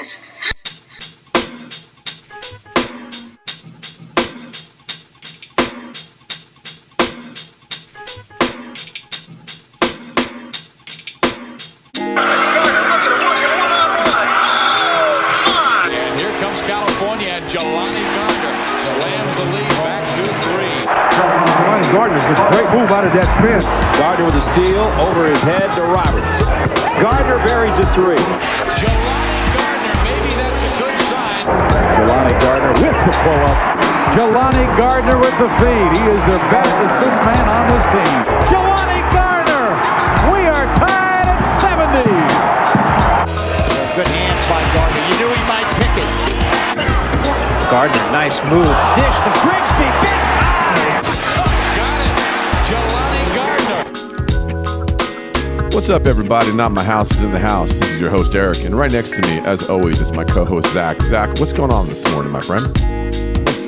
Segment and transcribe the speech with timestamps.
[0.00, 0.16] Yes.
[15.92, 18.56] And here comes California and Jelani Gardner
[18.96, 20.80] slams the lead back to three.
[21.68, 23.64] Ronnie Gardner with a great move out of that fence.
[23.98, 26.46] Gardner with a steal over his head to Roberts.
[27.02, 28.69] Gardner buries a three.
[31.96, 33.58] Jelani Gardner with the pull-up.
[34.14, 35.88] Jelani Gardner with the feed.
[35.96, 38.16] He is their best assist man on this team.
[38.50, 39.66] Jelani Gardner!
[40.30, 42.06] We are tied at 70.
[43.96, 45.02] Good hands by Gardner.
[45.08, 46.10] You knew he might pick it.
[47.70, 48.70] Gardner, nice move.
[48.98, 49.88] Dish to Grigsby.
[50.02, 50.49] Big
[55.72, 56.52] What's up, everybody?
[56.52, 57.70] Not my house is in the house.
[57.70, 60.72] This is your host Eric, and right next to me, as always, is my co-host
[60.72, 61.00] Zach.
[61.02, 62.66] Zach, what's going on this morning, my friend?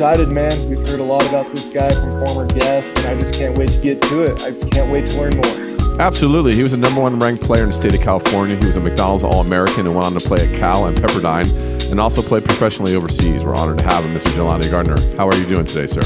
[0.03, 0.69] excited, man.
[0.69, 3.69] We've heard a lot about this guy from former guests, and I just can't wait
[3.69, 4.43] to get to it.
[4.43, 6.01] I can't wait to learn more.
[6.01, 8.57] Absolutely, he was a number one ranked player in the state of California.
[8.57, 12.01] He was a McDonald's All-American and went on to play at Cal and Pepperdine, and
[12.01, 13.45] also played professionally overseas.
[13.45, 14.35] We're honored to have him, Mr.
[14.35, 14.99] Jelani Gardner.
[15.17, 16.03] How are you doing today, sir?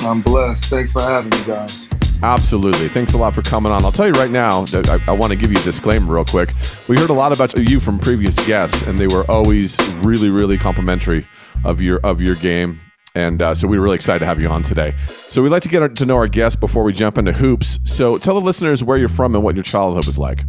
[0.00, 0.66] I'm blessed.
[0.66, 1.90] Thanks for having me, guys.
[2.22, 2.88] Absolutely.
[2.88, 3.84] Thanks a lot for coming on.
[3.84, 6.24] I'll tell you right now that I, I want to give you a disclaimer real
[6.24, 6.50] quick.
[6.86, 10.58] We heard a lot about you from previous guests, and they were always really, really
[10.58, 11.26] complimentary
[11.64, 12.78] of your of your game.
[13.14, 14.92] And uh, so we were really excited to have you on today.
[15.08, 17.80] So we'd like to get to know our guests before we jump into hoops.
[17.84, 20.44] So tell the listeners where you're from and what your childhood was like.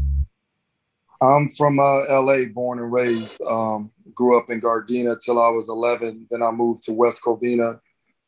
[1.22, 3.42] I'm from uh, LA, born and raised.
[3.42, 6.27] Um, grew up in Gardena till I was 11.
[6.30, 7.80] Then I moved to West Covina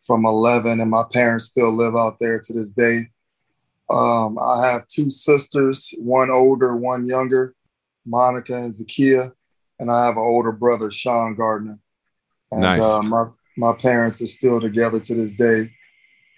[0.05, 3.08] from 11, and my parents still live out there to this day.
[3.89, 7.53] Um, I have two sisters, one older, one younger,
[8.06, 9.31] Monica and Zakia,
[9.80, 11.80] and I have an older brother, Sean Gardner.
[12.52, 12.81] And Nice.
[12.81, 13.26] uh, my
[13.58, 15.66] my parents are still together to this day.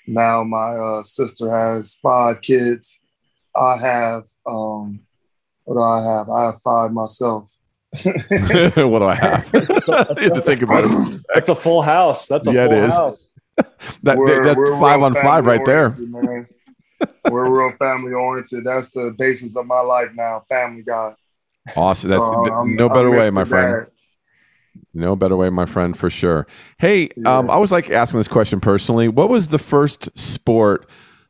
[0.08, 3.00] Now my uh, sister has five kids.
[3.56, 5.00] I have um,
[5.64, 6.30] what do I have?
[6.30, 7.50] I have five myself.
[8.04, 9.50] what do I have?
[9.54, 11.22] I had to think about it.
[11.34, 12.28] That's a full house.
[12.28, 12.94] That's a Yeah, it full is.
[12.94, 13.32] house.
[14.04, 15.90] That, that's real five on five family right there.
[15.98, 16.48] man.
[17.30, 18.64] We're real family oriented.
[18.64, 20.44] That's the basis of my life now.
[20.50, 21.14] Family guy.
[21.76, 22.10] Awesome.
[22.10, 23.88] That's Uh, no better way, my friend.
[24.94, 26.48] No better way, my friend, for sure.
[26.78, 27.38] Hey, Yeah.
[27.38, 29.08] um, I was like asking this question personally.
[29.08, 30.88] What was the first sport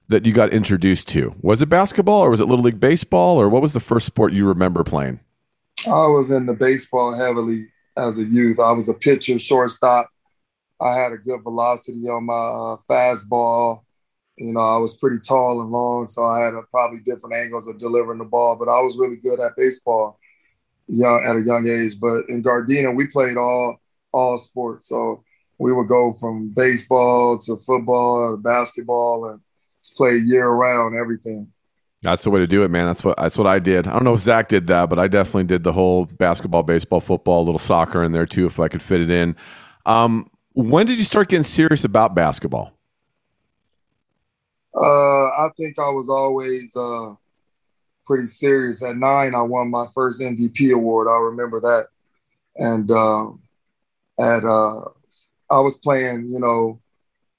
[0.07, 1.33] that you got introduced to?
[1.41, 4.33] Was it basketball or was it Little League Baseball or what was the first sport
[4.33, 5.19] you remember playing?
[5.85, 8.59] I was into baseball heavily as a youth.
[8.59, 10.09] I was a pitcher, shortstop.
[10.81, 13.81] I had a good velocity on my uh, fastball.
[14.37, 17.67] You know, I was pretty tall and long, so I had a, probably different angles
[17.67, 18.55] of delivering the ball.
[18.55, 20.19] But I was really good at baseball,
[20.87, 21.99] young at a young age.
[21.99, 23.77] But in Gardena, we played all
[24.11, 24.87] all sports.
[24.87, 25.23] So
[25.57, 29.41] we would go from baseball to football to basketball and
[29.95, 31.51] play year round everything.
[32.01, 32.85] That's the way to do it, man.
[32.85, 33.87] That's what that's what I did.
[33.87, 36.99] I don't know if Zach did that, but I definitely did the whole basketball, baseball,
[36.99, 39.35] football, a little soccer in there too, if I could fit it in.
[39.85, 42.74] Um, when did you start getting serious about basketball?
[44.75, 47.13] Uh, I think I was always uh,
[48.05, 48.83] pretty serious.
[48.83, 51.07] At nine, I won my first MVP award.
[51.07, 51.87] I remember that.
[52.57, 53.41] And um,
[54.19, 54.81] at uh,
[55.51, 56.81] I was playing, you know,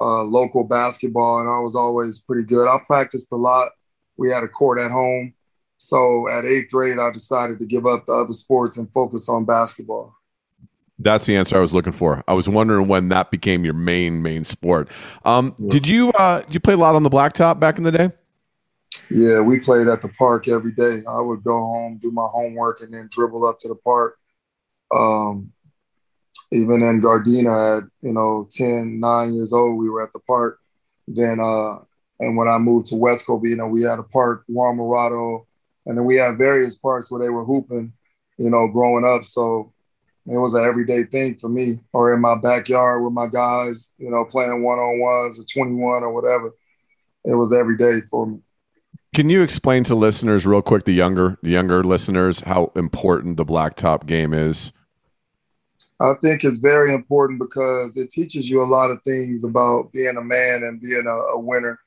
[0.00, 2.68] uh, local basketball, and I was always pretty good.
[2.68, 3.70] I practiced a lot.
[4.16, 5.34] We had a court at home.
[5.78, 9.44] So at eighth grade, I decided to give up the other sports and focus on
[9.44, 10.15] basketball.
[10.98, 12.24] That's the answer I was looking for.
[12.26, 14.88] I was wondering when that became your main main sport.
[15.24, 17.92] Um, Did you uh, did you play a lot on the blacktop back in the
[17.92, 18.10] day?
[19.10, 21.02] Yeah, we played at the park every day.
[21.08, 24.18] I would go home, do my homework, and then dribble up to the park.
[24.94, 25.52] Um,
[26.52, 30.60] even in Gardena at, you know, 10, 9 years old, we were at the park.
[31.08, 31.78] Then, uh,
[32.20, 35.46] and when I moved to West Covina, we had a park, Juan Morado,
[35.84, 37.92] and then we had various parks where they were hooping,
[38.38, 39.24] you know, growing up.
[39.24, 39.72] So
[40.26, 44.10] it was an everyday thing for me, or in my backyard with my guys, you
[44.10, 46.52] know, playing one on ones or 21 or whatever.
[47.24, 48.40] It was every day for me.
[49.14, 53.46] Can you explain to listeners real quick, the younger the younger listeners, how important the
[53.46, 54.72] blacktop game is?
[56.00, 60.16] I think it's very important because it teaches you a lot of things about being
[60.16, 61.78] a man and being a, a winner.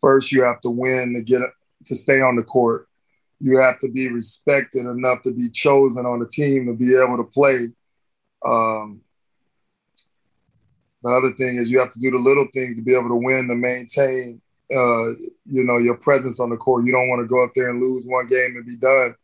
[0.00, 1.42] First, you have to win to get
[1.84, 2.88] to stay on the court.
[3.40, 7.18] You have to be respected enough to be chosen on the team to be able
[7.18, 7.68] to play.
[8.44, 9.00] Um,
[11.02, 13.16] the other thing is you have to do the little things to be able to
[13.16, 14.40] win to maintain,
[14.70, 15.10] uh,
[15.46, 16.86] you know, your presence on the court.
[16.86, 19.14] You don't want to go up there and lose one game and be done.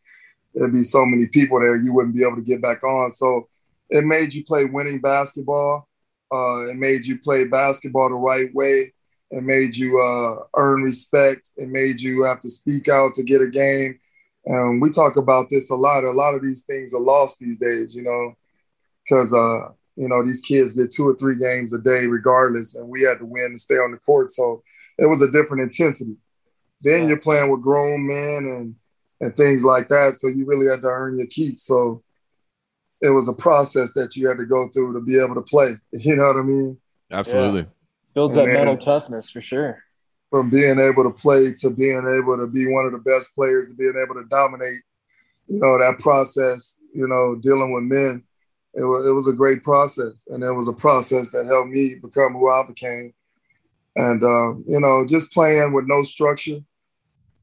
[0.53, 3.11] There'd be so many people there you wouldn't be able to get back on.
[3.11, 3.49] So
[3.89, 5.87] it made you play winning basketball.
[6.33, 8.93] Uh, it made you play basketball the right way.
[9.31, 11.51] It made you uh, earn respect.
[11.57, 13.97] It made you have to speak out to get a game.
[14.45, 16.03] And we talk about this a lot.
[16.03, 18.35] A lot of these things are lost these days, you know,
[19.07, 22.87] because uh, you know these kids get two or three games a day regardless, and
[22.87, 24.31] we had to win to stay on the court.
[24.31, 24.63] So
[24.97, 26.17] it was a different intensity.
[26.81, 27.09] Then yeah.
[27.09, 28.75] you're playing with grown men and
[29.21, 30.17] and things like that.
[30.17, 31.59] So you really had to earn your keep.
[31.59, 32.03] So
[33.01, 35.75] it was a process that you had to go through to be able to play.
[35.93, 36.77] You know what I mean?
[37.11, 37.61] Absolutely.
[37.61, 37.67] Yeah.
[38.13, 39.83] Builds and that mental toughness for sure.
[40.29, 43.67] From being able to play to being able to be one of the best players
[43.67, 44.81] to being able to dominate,
[45.47, 48.23] you know, that process, you know, dealing with men,
[48.75, 50.25] it was, it was a great process.
[50.29, 53.13] And it was a process that helped me become who I became.
[53.95, 56.59] And, uh, you know, just playing with no structure.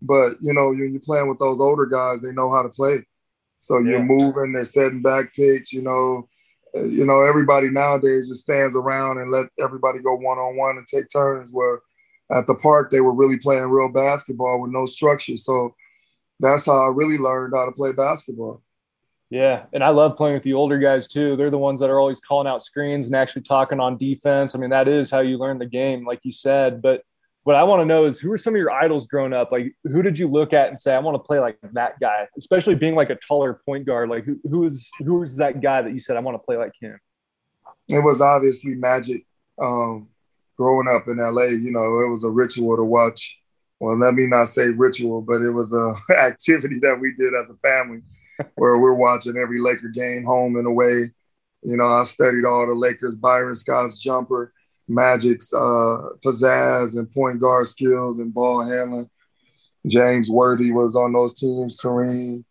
[0.02, 3.06] But, you know, when you're playing with those older guys, they know how to play
[3.62, 6.28] so you're moving, they're setting back picks, you know.
[6.76, 10.78] Uh, you know, everybody nowadays just stands around and let everybody go one on one
[10.78, 11.52] and take turns.
[11.52, 11.78] Where
[12.32, 15.36] at the park they were really playing real basketball with no structure.
[15.36, 15.76] So
[16.40, 18.62] that's how I really learned how to play basketball.
[19.32, 21.36] Yeah, and I love playing with the older guys too.
[21.36, 24.54] They're the ones that are always calling out screens and actually talking on defense.
[24.54, 26.82] I mean, that is how you learn the game, like you said.
[26.82, 27.02] But
[27.44, 29.50] what I want to know is who are some of your idols growing up?
[29.50, 32.28] Like, who did you look at and say, I want to play like that guy,
[32.36, 34.10] especially being like a taller point guard?
[34.10, 36.58] Like, who, who is who is that guy that you said, I want to play
[36.58, 37.00] like him?
[37.88, 39.24] It was obviously Magic.
[39.58, 40.08] Um,
[40.58, 43.40] growing up in LA, you know, it was a ritual to watch.
[43.80, 47.48] Well, let me not say ritual, but it was a activity that we did as
[47.48, 48.02] a family
[48.54, 51.10] where we're watching every Laker game home and away.
[51.62, 54.52] You know, I studied all the Lakers, Byron Scott's jumper
[54.88, 59.08] Magic's uh, pizzazz and point guard skills and ball handling.
[59.86, 62.44] James Worthy was on those teams, Kareem.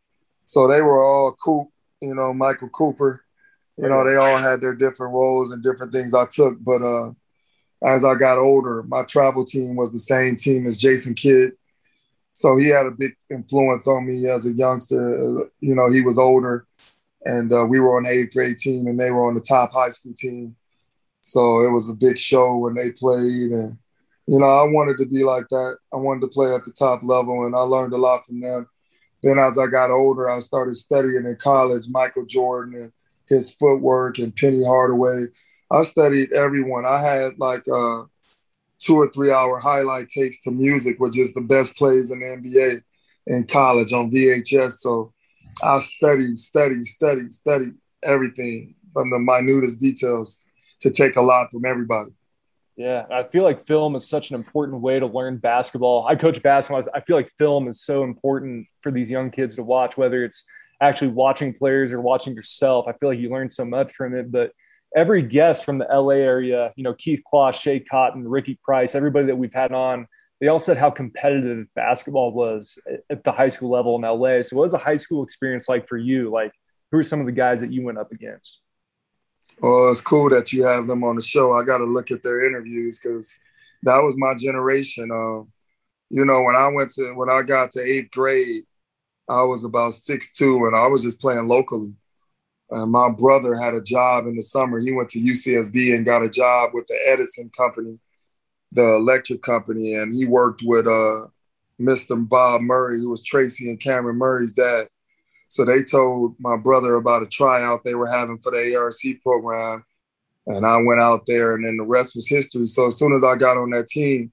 [0.45, 1.71] So they were all cool,
[2.01, 3.23] you know, Michael Cooper.
[3.77, 6.57] You know, they all had their different roles and different things I took.
[6.61, 7.11] But uh,
[7.85, 11.53] as I got older, my travel team was the same team as Jason Kidd.
[12.41, 15.47] So he had a big influence on me as a youngster.
[15.59, 16.65] You know, he was older,
[17.23, 19.71] and uh, we were on the eighth grade team, and they were on the top
[19.71, 20.55] high school team.
[21.21, 23.51] So it was a big show when they played.
[23.51, 23.77] And,
[24.25, 25.77] you know, I wanted to be like that.
[25.93, 28.67] I wanted to play at the top level, and I learned a lot from them.
[29.21, 32.91] Then as I got older, I started studying in college Michael Jordan and
[33.29, 35.25] his footwork and Penny Hardaway.
[35.71, 36.87] I studied everyone.
[36.87, 38.05] I had like uh,
[38.81, 42.25] two or three hour highlight tapes to music, which is the best plays in the
[42.25, 42.81] NBA
[43.27, 44.79] in college on VHS.
[44.79, 45.13] So
[45.63, 47.73] I studied, studied, studied, studied
[48.03, 50.43] everything from the minutest details
[50.81, 52.11] to take a lot from everybody.
[52.75, 56.07] Yeah, I feel like film is such an important way to learn basketball.
[56.07, 56.83] I coach basketball.
[56.95, 60.45] I feel like film is so important for these young kids to watch, whether it's
[60.81, 62.87] actually watching players or watching yourself.
[62.87, 64.31] I feel like you learn so much from it.
[64.31, 64.51] But
[64.95, 69.27] every guest from the LA area, you know, Keith Closs, Schea Cotton, Ricky Price, everybody
[69.27, 70.07] that we've had on,
[70.39, 72.79] they all said how competitive basketball was
[73.09, 74.41] at the high school level in LA.
[74.41, 76.31] So, what was the high school experience like for you?
[76.31, 76.51] Like,
[76.91, 78.59] who are some of the guys that you went up against?
[79.59, 81.53] Well, it's cool that you have them on the show.
[81.53, 83.37] I got to look at their interviews because
[83.83, 85.11] that was my generation.
[85.11, 85.45] Uh,
[86.09, 88.63] you know, when I went to when I got to eighth grade,
[89.29, 91.95] I was about six two, and I was just playing locally.
[92.71, 94.79] And my brother had a job in the summer.
[94.79, 97.99] He went to UCSB and got a job with the Edison Company,
[98.71, 101.27] the electric company, and he worked with uh,
[101.79, 102.27] Mr.
[102.27, 104.87] Bob Murray, who was Tracy and Cameron Murray's dad.
[105.49, 109.83] So they told my brother about a tryout they were having for the ARC program.
[110.47, 112.65] And I went out there, and then the rest was history.
[112.67, 114.31] So as soon as I got on that team,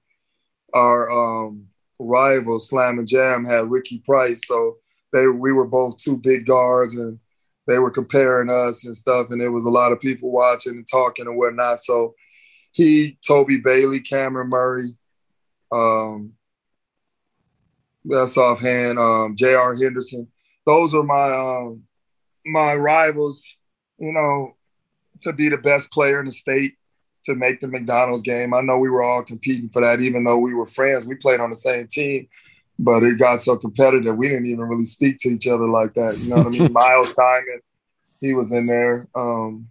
[0.73, 1.67] our um,
[1.99, 4.47] rival Slam and Jam had Ricky Price.
[4.47, 4.77] So
[5.11, 7.19] they we were both two big guards, and
[7.69, 9.27] they were comparing us and stuff.
[9.29, 11.79] And there was a lot of people watching and talking and whatnot.
[11.79, 12.15] So
[12.71, 14.89] he, Toby Bailey, Cameron Murray,
[15.71, 16.33] um,
[18.03, 19.75] that's offhand, um, J.R.
[19.75, 20.27] Henderson
[20.69, 21.83] those are my um,
[22.45, 23.57] my rivals.
[23.97, 24.55] You know,
[25.21, 26.75] to be the best player in the state
[27.25, 28.53] to make the McDonald's game.
[28.53, 31.05] I know we were all competing for that, even though we were friends.
[31.05, 32.27] We played on the same team,
[32.79, 36.17] but it got so competitive we didn't even really speak to each other like that.
[36.17, 36.73] You know what I mean?
[36.73, 37.59] Miles Simon,
[38.19, 39.07] he was in there.
[39.13, 39.69] Um,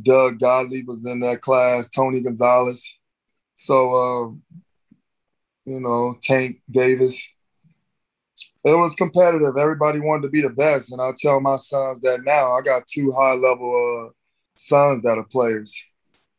[0.00, 1.88] Doug Godley was in that class.
[1.88, 2.98] Tony Gonzalez.
[3.54, 4.42] So, um,
[5.64, 7.34] you know, Tank Davis
[8.64, 9.56] it was competitive.
[9.56, 12.52] Everybody wanted to be the best, and I tell my sons that now.
[12.52, 14.12] I got two high level uh,
[14.56, 15.84] sons that are players.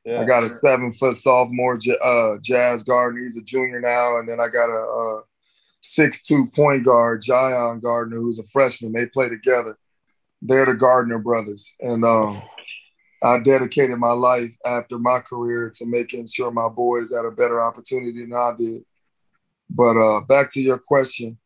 [0.06, 0.20] Yeah.
[0.22, 3.22] I got a seven foot sophomore uh, Jazz Gardner.
[3.22, 5.22] He's a junior now, and then I got a, a
[5.82, 8.92] six two point guard Jayon Gardner, who's a freshman.
[8.92, 9.78] They play together.
[10.42, 12.42] they're the Gardner brothers, and um,
[13.24, 17.62] I dedicated my life after my career to making sure my boys had a better
[17.62, 18.84] opportunity than I did.
[19.70, 21.38] But uh, back to your question,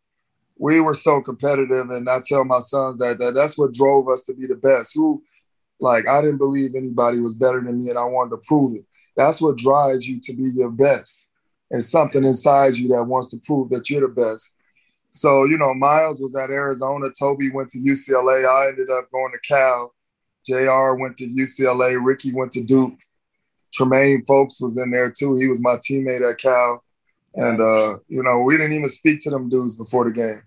[0.57, 4.23] we were so competitive, and I tell my sons that, that that's what drove us
[4.23, 4.93] to be the best.
[4.95, 5.21] Who,
[5.79, 8.85] like, I didn't believe anybody was better than me, and I wanted to prove it.
[9.15, 11.29] That's what drives you to be your best,
[11.71, 14.55] and something inside you that wants to prove that you're the best.
[15.11, 17.07] So, you know, Miles was at Arizona.
[17.17, 18.47] Toby went to UCLA.
[18.47, 19.93] I ended up going to Cal.
[20.45, 21.97] JR went to UCLA.
[22.03, 22.99] Ricky went to Duke.
[23.73, 25.35] Tremaine Fowlkes was in there too.
[25.35, 26.83] He was my teammate at Cal.
[27.35, 30.41] And, uh, you know, we didn't even speak to them dudes before the game.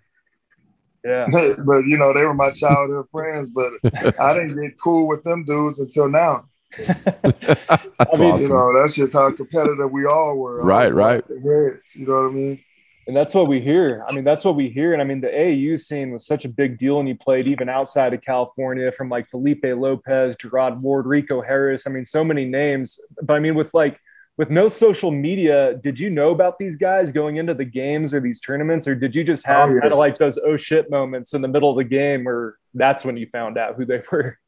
[1.04, 1.26] Yeah.
[1.66, 3.72] but, you know, they were my childhood friends, but
[4.18, 6.46] I didn't get cool with them dudes until now.
[6.78, 8.46] That's I mean, awesome.
[8.46, 10.62] you know, that's just how competitive we all were.
[10.62, 11.22] Right, right.
[11.28, 12.64] heads, you know what I mean?
[13.08, 14.04] And that's what we hear.
[14.08, 14.92] I mean, that's what we hear.
[14.92, 17.68] And I mean, the AAU scene was such a big deal, and you played even
[17.68, 21.88] outside of California from like Felipe Lopez, Gerard Ward, Rico Harris.
[21.88, 23.00] I mean, so many names.
[23.20, 23.98] But I mean, with like
[24.40, 28.20] with no social media, did you know about these guys going into the games or
[28.20, 29.80] these tournaments, or did you just have Oh, yeah.
[29.82, 33.04] kind of like those oh shit moments in the middle of the game where that's
[33.04, 34.38] when you found out who they were?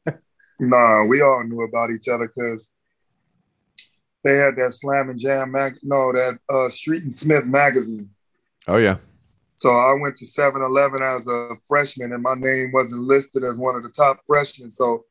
[0.59, 2.67] Nah, we all knew about each other because
[4.23, 5.75] they had that Slam and Jam mag.
[5.83, 8.09] No, that uh, Street and Smith magazine.
[8.67, 8.97] Oh yeah.
[9.57, 13.75] So I went to 7-Eleven as a freshman, and my name wasn't listed as one
[13.75, 14.71] of the top freshmen.
[14.71, 15.05] So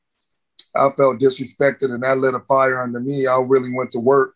[0.75, 3.29] I felt disrespected, and that lit a fire under me.
[3.29, 4.35] I really went to work,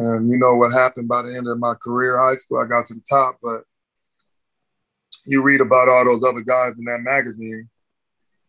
[0.00, 2.58] and you know what happened by the end of my career, high school.
[2.58, 3.64] I got to the top, but
[5.26, 7.68] you read about all those other guys in that magazine.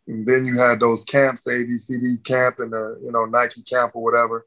[0.07, 3.95] And then you had those camps, the ABCD camp and the you know Nike camp
[3.95, 4.45] or whatever.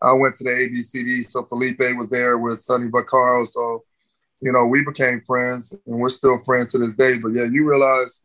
[0.00, 3.44] I went to the ABCD, so Felipe was there with Sonny Vaccaro.
[3.46, 3.82] So,
[4.40, 7.18] you know, we became friends and we're still friends to this day.
[7.20, 8.22] But yeah, you realize,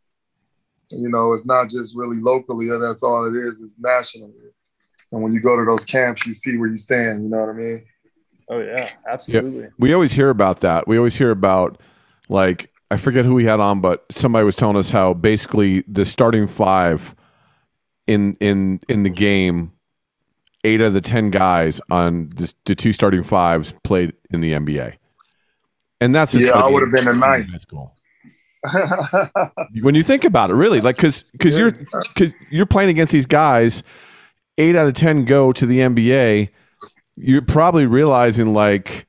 [0.91, 4.33] you know, it's not just really locally, that's all it is, it's nationally.
[5.11, 7.49] And when you go to those camps, you see where you stand, you know what
[7.49, 7.85] I mean?
[8.49, 9.69] Oh yeah, absolutely.
[9.77, 10.87] We always hear about that.
[10.87, 11.79] We always hear about
[12.29, 16.05] like I forget who we had on, but somebody was telling us how basically the
[16.05, 17.15] starting five
[18.07, 19.73] in in in the game,
[20.63, 24.95] eight of the ten guys on the, the two starting fives played in the NBA,
[26.01, 27.95] and that's just Yeah, I would've been a minuscule.
[29.81, 33.27] When you think about it, really, like because because you're because you're playing against these
[33.27, 33.83] guys,
[34.57, 36.49] eight out of ten go to the NBA.
[37.21, 39.05] You're probably realizing like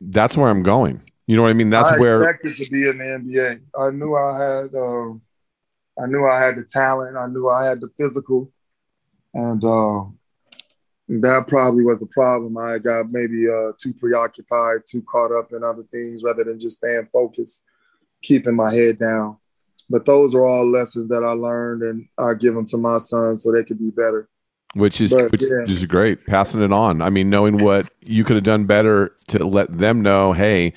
[0.00, 1.02] that's where I'm going.
[1.26, 1.70] You know what I mean?
[1.70, 3.60] That's where I expected to be in the NBA.
[3.78, 5.22] I knew I had, um,
[6.00, 7.16] I knew I had the talent.
[7.16, 8.50] I knew I had the physical,
[9.34, 10.04] and uh,
[11.08, 12.56] that probably was the problem.
[12.56, 16.78] I got maybe uh, too preoccupied, too caught up in other things rather than just
[16.78, 17.62] staying focused,
[18.22, 19.36] keeping my head down.
[19.90, 23.42] But those are all lessons that I learned, and I give them to my sons
[23.42, 24.28] so they could be better.
[24.74, 25.64] Which is But, which yeah.
[25.66, 26.26] is great.
[26.26, 27.02] Passing it on.
[27.02, 30.72] I mean, knowing what you could have done better to let them know, hey,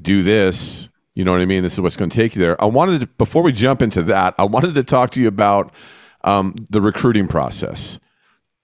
[0.00, 0.88] do this.
[1.14, 1.62] You know what I mean?
[1.62, 2.60] This is what's going to take you there.
[2.62, 5.74] I wanted to, before we jump into that, I wanted to talk to you about
[6.24, 7.98] um, the recruiting process.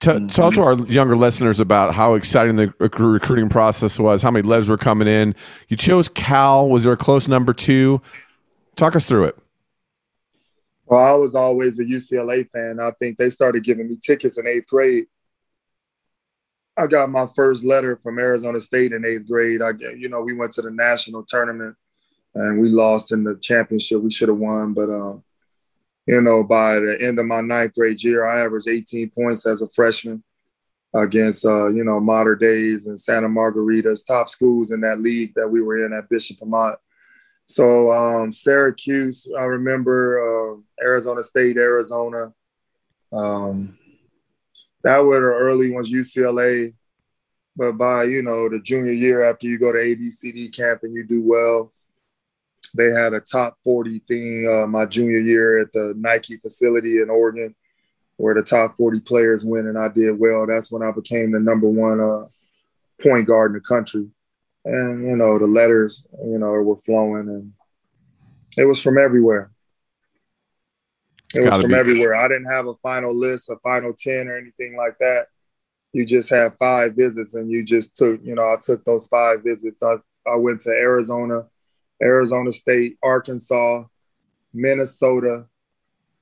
[0.01, 0.27] T- Mm-hmm.
[0.29, 4.47] Talk to our younger listeners about how exciting the rec- recruiting process was, how many
[4.47, 5.35] leads were coming in.
[5.69, 6.69] You chose Cal.
[6.69, 8.01] Was there a close number two?
[8.77, 9.39] Talk us through it.
[10.87, 12.79] Well, I was always a UCLA fan.
[12.81, 15.07] I think they started giving me tickets in eighth grade.
[16.77, 19.63] I got my first letter from Arizona State in eighth grade.
[19.63, 21.75] I, you know, we went to the national tournament
[22.35, 24.03] and we lost in the championship.
[24.03, 25.25] We should have won, but um,
[26.07, 29.63] you know, by the end of my ninth grade year, I averaged 18 points as
[29.63, 30.23] a freshman
[30.95, 35.49] against uh, you know Mater Dei's and Santa Margarita's top schools in that league that
[35.49, 36.79] we were in at Bishop Amat.
[37.47, 42.35] So um, Syracuse, I remember uh, Arizona State, Arizona.
[43.13, 43.79] Um,
[44.83, 46.71] that were the early ones, UCLA.
[47.57, 51.05] But by you know the junior year, after you go to ABCD camp and you
[51.05, 51.73] do well,
[52.75, 57.09] they had a top 40 thing uh, my junior year at the Nike facility in
[57.09, 57.55] Oregon,
[58.17, 60.47] where the top 40 players win, and I did well.
[60.47, 62.27] That's when I became the number one uh,
[63.01, 64.11] point guard in the country
[64.67, 67.53] and you know the letters you know were flowing and
[68.59, 69.51] it was from everywhere.
[71.35, 71.77] It was from be.
[71.77, 72.15] everywhere.
[72.15, 75.27] I didn't have a final list a final 10 or anything like that.
[75.93, 79.43] You just had five visits and you just took you know i took those five
[79.43, 79.83] visits.
[79.83, 79.95] I,
[80.27, 81.43] I went to arizona
[82.03, 83.85] arizona state arkansas
[84.53, 85.47] minnesota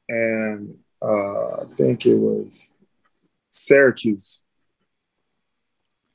[0.08, 2.74] and uh, i think it was
[3.50, 4.43] syracuse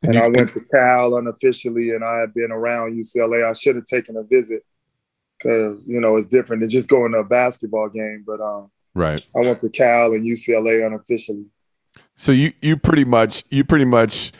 [0.04, 3.50] and I went to Cal unofficially, and I had been around UCLA.
[3.50, 4.64] I should have taken a visit
[5.38, 8.24] because you know it's different than just going to a basketball game.
[8.26, 9.26] But um, Right.
[9.36, 11.46] I went to Cal and UCLA unofficially.
[12.16, 14.32] So you you pretty much you pretty much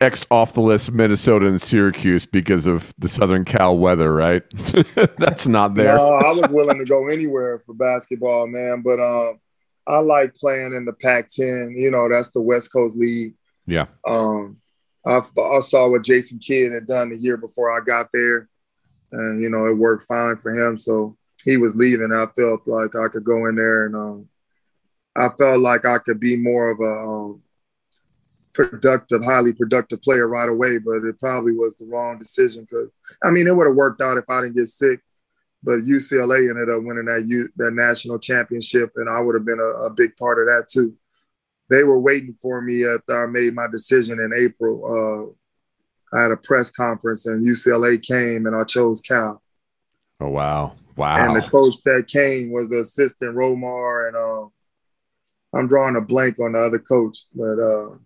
[0.00, 4.42] X off the list Minnesota and Syracuse because of the Southern Cal weather, right?
[5.18, 5.96] That's not there.
[5.96, 8.82] No, I was willing to go anywhere for basketball, man.
[8.82, 9.38] But um,
[9.86, 11.76] I like playing in the Pac-10.
[11.76, 13.34] You know, that's the West Coast League.
[13.66, 13.86] Yeah.
[14.06, 14.58] Um,
[15.06, 18.48] I, I saw what Jason Kidd had done the year before I got there,
[19.10, 20.78] and you know it worked fine for him.
[20.78, 22.12] So he was leaving.
[22.12, 24.28] I felt like I could go in there and um,
[25.16, 27.42] I felt like I could be more of a um,
[28.54, 32.90] productive, highly productive player right away, but it probably was the wrong decision because
[33.22, 35.00] I mean it would have worked out if I didn't get sick.
[35.64, 39.60] But UCLA ended up winning that U, that national championship, and I would have been
[39.60, 40.96] a, a, big part of that too.
[41.72, 44.84] They were waiting for me after I made my decision in April.
[44.84, 49.42] Uh, I had a press conference, and UCLA came, and I chose Cal.
[50.20, 51.16] Oh wow, wow!
[51.16, 56.38] And the coach that came was the assistant Romar, and uh, I'm drawing a blank
[56.38, 57.96] on the other coach, but uh,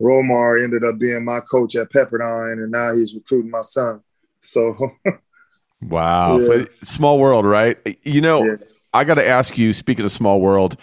[0.00, 4.00] Romar ended up being my coach at Pepperdine, and now he's recruiting my son.
[4.38, 4.76] So,
[5.82, 6.64] wow, yeah.
[6.84, 7.76] small world, right?
[8.04, 8.56] You know, yeah.
[8.94, 9.72] I got to ask you.
[9.72, 10.76] Speaking of small world,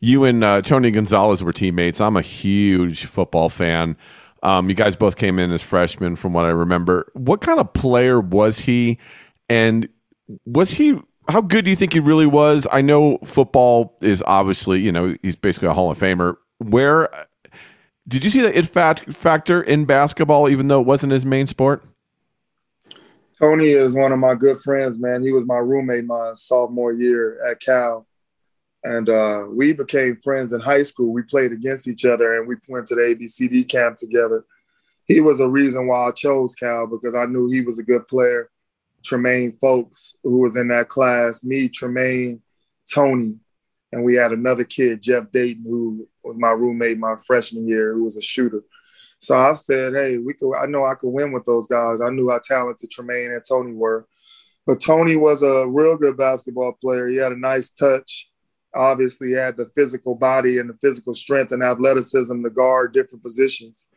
[0.00, 2.00] you and uh, Tony Gonzalez were teammates.
[2.00, 3.96] I'm a huge football fan.
[4.42, 7.10] Um, you guys both came in as freshmen, from what I remember.
[7.14, 8.98] What kind of player was he?
[9.48, 9.88] And
[10.46, 10.98] was he?
[11.28, 12.66] How good do you think he really was?
[12.70, 16.36] I know football is obviously, you know, he's basically a Hall of Famer.
[16.58, 17.08] Where
[18.06, 21.84] did you see the it factor in basketball, even though it wasn't his main sport?
[23.38, 25.22] Tony is one of my good friends, man.
[25.22, 28.07] He was my roommate my sophomore year at Cal.
[28.84, 31.12] And uh, we became friends in high school.
[31.12, 34.44] We played against each other and we went to the ABCD camp together.
[35.04, 38.06] He was a reason why I chose Cal because I knew he was a good
[38.06, 38.50] player.
[39.04, 42.42] Tremaine Fowlkes, who was in that class, me, Tremaine,
[42.92, 43.40] Tony,
[43.92, 48.04] and we had another kid, Jeff Dayton, who was my roommate my freshman year, who
[48.04, 48.62] was a shooter.
[49.18, 50.54] So I said, hey, we could.
[50.54, 52.00] I know I could win with those guys.
[52.00, 54.06] I knew how talented Tremaine and Tony were,
[54.66, 57.08] but Tony was a real good basketball player.
[57.08, 58.30] He had a nice touch.
[58.74, 63.88] Obviously, had the physical body and the physical strength and athleticism to guard different positions.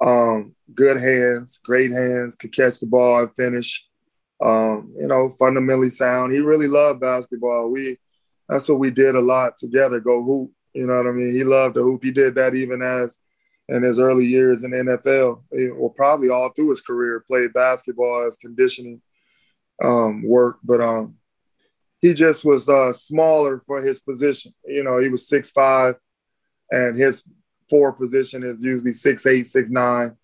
[0.00, 3.88] Um, good hands, great hands, could catch the ball and finish.
[4.42, 6.32] Um, you know, fundamentally sound.
[6.32, 7.70] He really loved basketball.
[7.70, 7.96] We
[8.48, 10.00] that's what we did a lot together.
[10.00, 10.52] Go hoop.
[10.74, 11.32] You know what I mean?
[11.32, 12.02] He loved to hoop.
[12.02, 13.20] He did that even as
[13.68, 15.42] in his early years in NFL,
[15.78, 19.00] or probably all through his career, played basketball as conditioning
[19.82, 20.58] um, work.
[20.62, 21.14] But um,
[22.04, 24.52] he just was uh, smaller for his position.
[24.66, 25.94] You know, he was six five,
[26.70, 27.24] and his
[27.70, 30.16] four position is usually six eight, six nine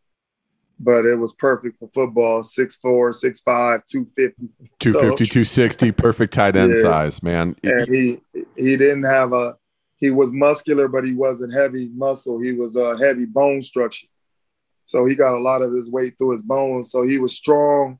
[0.80, 2.42] but it was perfect for football.
[2.42, 4.48] 6'4 6'5 250
[4.80, 6.82] 250 so, 260 perfect tight end yeah.
[6.82, 7.54] size man.
[7.62, 8.18] And he
[8.56, 9.56] he didn't have a
[9.98, 12.40] he was muscular but he wasn't heavy muscle.
[12.40, 14.08] He was a heavy bone structure.
[14.84, 16.90] So he got a lot of his weight through his bones.
[16.90, 17.99] So he was strong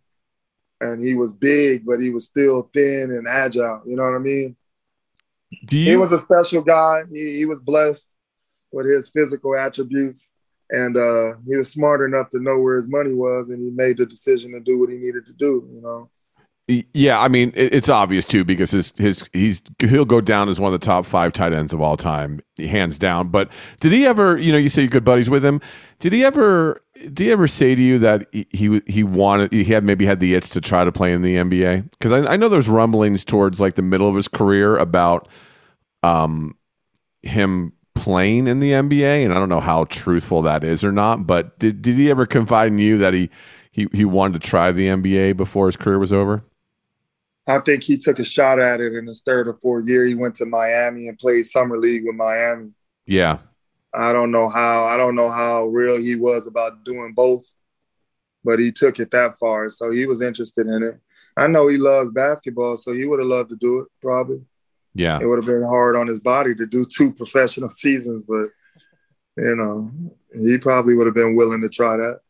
[0.80, 4.18] and he was big but he was still thin and agile you know what i
[4.18, 4.56] mean
[5.50, 8.14] you- he was a special guy he, he was blessed
[8.72, 10.30] with his physical attributes
[10.72, 13.96] and uh, he was smart enough to know where his money was, and he made
[13.96, 15.68] the decision to do what he needed to do.
[15.74, 16.10] You know.
[16.94, 20.72] Yeah, I mean it's obvious too because his his he's he'll go down as one
[20.72, 23.28] of the top five tight ends of all time, hands down.
[23.28, 25.60] But did he ever, you know, you say you're good buddies with him?
[25.98, 26.80] Did he ever?
[26.94, 30.34] Did he ever say to you that he he wanted he had maybe had the
[30.34, 31.90] itch to try to play in the NBA?
[31.90, 35.26] Because I, I know there's rumblings towards like the middle of his career about
[36.04, 36.56] um
[37.22, 41.26] him playing in the NBA, and I don't know how truthful that is or not.
[41.26, 43.28] But did did he ever confide in you that he
[43.72, 46.44] he he wanted to try the NBA before his career was over?
[47.46, 50.04] I think he took a shot at it in his third or fourth year.
[50.04, 52.72] He went to Miami and played summer league with Miami.
[53.06, 53.38] Yeah.
[53.94, 57.50] I don't know how I don't know how real he was about doing both,
[58.44, 59.68] but he took it that far.
[59.68, 60.94] So he was interested in it.
[61.36, 64.44] I know he loves basketball, so he would have loved to do it probably.
[64.94, 65.18] Yeah.
[65.20, 68.48] It would have been hard on his body to do two professional seasons, but
[69.36, 69.90] you know,
[70.34, 72.20] he probably would have been willing to try that.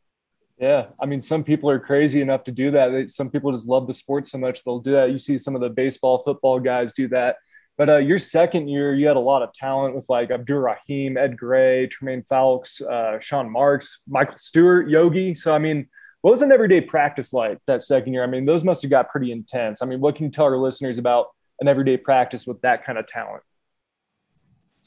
[0.61, 3.09] Yeah, I mean, some people are crazy enough to do that.
[3.09, 5.11] Some people just love the sport so much they'll do that.
[5.11, 7.37] You see some of the baseball, football guys do that.
[7.79, 11.17] But uh, your second year, you had a lot of talent with like Abdur Rahim,
[11.17, 15.33] Ed Gray, Tremaine Fowlkes, uh, Sean Marks, Michael Stewart, Yogi.
[15.33, 15.89] So I mean,
[16.21, 18.23] what was an everyday practice like that second year?
[18.23, 19.81] I mean, those must have got pretty intense.
[19.81, 21.29] I mean, what can you tell our listeners about
[21.61, 23.43] an everyday practice with that kind of talent?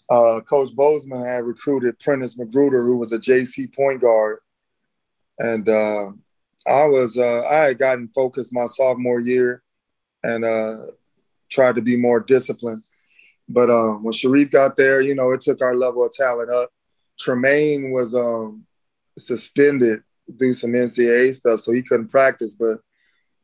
[0.07, 4.37] Uh, Coach Bozeman had recruited Prentice Magruder, who was a JC point guard,
[5.39, 6.11] and uh,
[6.67, 9.63] I was uh, I had gotten focused my sophomore year
[10.23, 10.77] and uh,
[11.49, 12.83] tried to be more disciplined.
[13.49, 16.69] But uh, when Shareef got there, you know, it took our level of talent up.
[17.19, 18.65] Tremaine was um,
[19.17, 20.01] suspended
[20.37, 22.55] due some NCAA stuff, so he couldn't practice.
[22.55, 22.77] But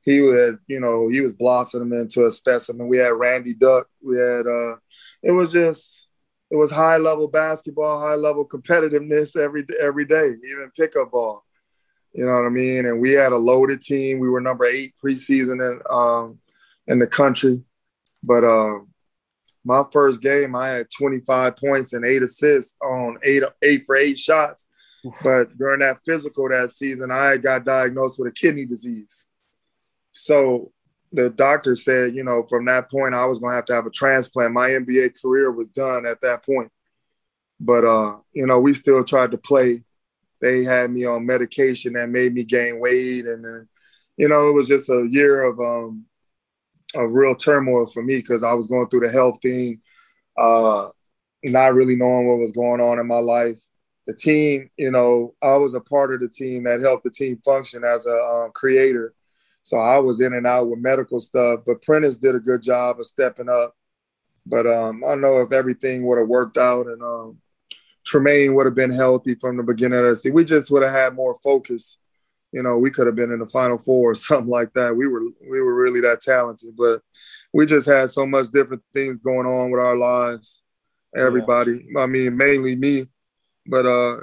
[0.03, 2.87] he had, you know, he was blossoming into a specimen.
[2.87, 3.87] We had Randy Duck.
[4.01, 4.77] We had, uh,
[5.21, 6.07] it was just,
[6.49, 11.43] it was high level basketball, high level competitiveness every every day, even pickup ball.
[12.13, 12.85] You know what I mean?
[12.85, 14.19] And we had a loaded team.
[14.19, 16.39] We were number eight preseason in um,
[16.87, 17.63] in the country.
[18.23, 18.79] But uh,
[19.63, 24.17] my first game, I had 25 points and eight assists on eight eight for eight
[24.17, 24.67] shots.
[25.23, 29.27] But during that physical that season, I got diagnosed with a kidney disease.
[30.11, 30.71] So
[31.11, 33.85] the doctor said, you know, from that point, I was going to have to have
[33.85, 34.53] a transplant.
[34.53, 36.71] My NBA career was done at that point.
[37.59, 39.83] But, uh, you know, we still tried to play.
[40.41, 43.25] They had me on medication that made me gain weight.
[43.25, 43.67] And then,
[44.17, 46.05] you know, it was just a year of um,
[46.95, 49.81] a real turmoil for me because I was going through the health thing,
[50.37, 50.89] uh,
[51.43, 53.57] not really knowing what was going on in my life.
[54.07, 57.39] The team, you know, I was a part of the team that helped the team
[57.45, 59.13] function as a um, creator.
[59.61, 62.99] So I was in and out with medical stuff, but Prentice did a good job
[62.99, 63.75] of stepping up.
[64.45, 67.37] But um, I know if everything would have worked out and um,
[68.09, 70.91] Tremaine would have been healthy from the beginning of the season, we just would have
[70.91, 71.97] had more focus
[72.51, 74.95] you know, we could have been in the final four or something like that.
[74.95, 77.01] We were we were really that talented, but
[77.53, 80.63] we just had so much different things going on with our lives.
[81.15, 82.03] Everybody, yeah.
[82.03, 83.07] I mean, mainly me,
[83.65, 84.19] but uh,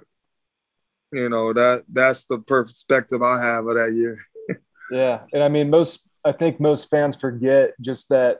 [1.12, 4.18] you know that that's the perspective I have of that year.
[4.90, 8.38] yeah, and I mean, most I think most fans forget just that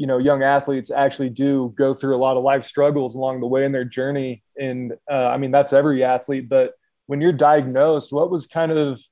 [0.00, 3.46] you know young athletes actually do go through a lot of life struggles along the
[3.46, 6.74] way in their journey and uh, i mean that's every athlete but
[7.10, 9.02] when you're diagnosed, what was kind of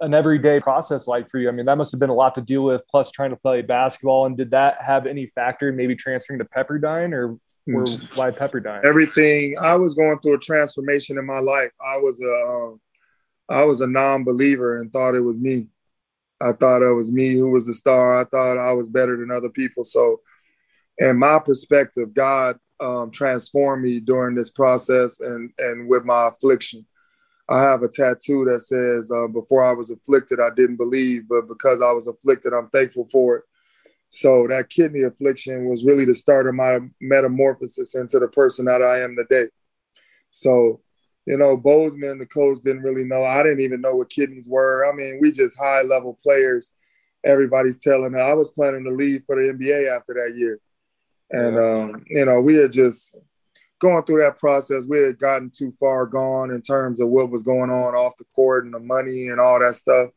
[0.00, 1.48] an everyday process like for you?
[1.48, 3.62] I mean, that must have been a lot to deal with, plus trying to play
[3.62, 4.26] basketball.
[4.26, 7.38] And did that have any factor in maybe transferring to Pepperdine or,
[7.72, 8.16] or mm.
[8.16, 8.84] why Pepperdine?
[8.84, 9.54] Everything.
[9.62, 11.70] I was going through a transformation in my life.
[11.80, 12.80] I was a, um,
[13.48, 15.68] I was a non-believer and thought it was me.
[16.42, 18.20] I thought it was me who was the star.
[18.20, 19.84] I thought I was better than other people.
[19.84, 20.20] So,
[20.98, 26.86] in my perspective, God um, transformed me during this process and and with my affliction.
[27.48, 31.48] I have a tattoo that says, uh, "Before I was afflicted, I didn't believe, but
[31.48, 33.44] because I was afflicted, I'm thankful for it."
[34.08, 38.82] So that kidney affliction was really the start of my metamorphosis into the person that
[38.82, 39.48] I am today.
[40.30, 40.80] So,
[41.26, 43.24] you know, Bozeman, the coach didn't really know.
[43.24, 44.90] I didn't even know what kidneys were.
[44.90, 46.72] I mean, we just high level players.
[47.24, 50.60] Everybody's telling me I was planning to leave for the NBA after that year,
[51.30, 53.16] and um, you know, we had just
[53.78, 57.42] going through that process, we had gotten too far gone in terms of what was
[57.42, 60.10] going on off the court and the money and all that stuff,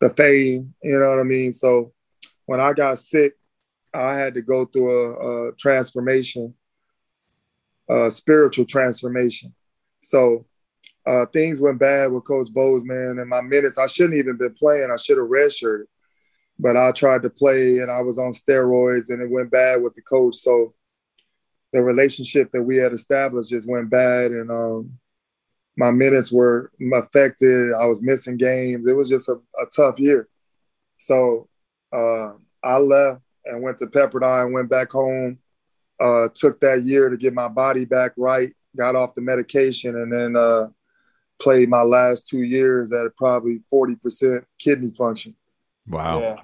[0.00, 1.52] the fame, you know what I mean?
[1.52, 1.92] So
[2.46, 3.34] when I got sick,
[3.94, 6.54] I had to go through a, a transformation,
[7.88, 9.54] a spiritual transformation.
[10.00, 10.46] So
[11.06, 13.78] uh, things went bad with Coach Bozeman and my minutes.
[13.78, 14.90] I shouldn't even been playing.
[14.92, 15.84] I should have redshirted,
[16.60, 19.94] but I tried to play and I was on steroids and it went bad with
[19.94, 20.36] the coach.
[20.36, 20.74] So
[21.72, 24.98] the relationship that we had established just went bad and um,
[25.76, 27.72] my minutes were affected.
[27.72, 28.86] I was missing games.
[28.86, 30.28] It was just a, a tough year.
[30.98, 31.48] So
[31.92, 35.38] uh, I left and went to Pepperdine, went back home,
[35.98, 40.12] uh, took that year to get my body back right, got off the medication, and
[40.12, 40.68] then uh,
[41.38, 45.34] played my last two years at probably 40% kidney function.
[45.86, 46.20] Wow.
[46.20, 46.36] Yeah.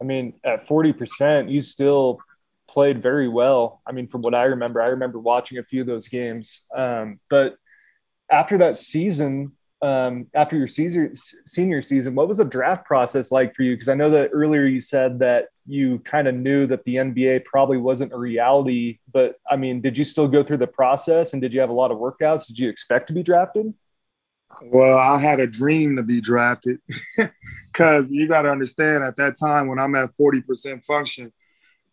[0.00, 2.20] I mean, at 40%, you still
[2.68, 3.82] played very well.
[3.86, 6.66] I mean, from what I remember, I remember watching a few of those games.
[6.74, 7.56] Um, but
[8.30, 11.10] after that season, um, after your Caesar,
[11.46, 13.74] senior season, what was the draft process like for you?
[13.74, 17.44] Because I know that earlier you said that you kind of knew that the NBA
[17.44, 21.40] probably wasn't a reality, but I mean, did you still go through the process and
[21.40, 22.46] did you have a lot of workouts?
[22.46, 23.72] Did you expect to be drafted?
[24.62, 26.78] Well, I had a dream to be drafted
[27.72, 31.32] because you got to understand at that time when I'm at 40% function,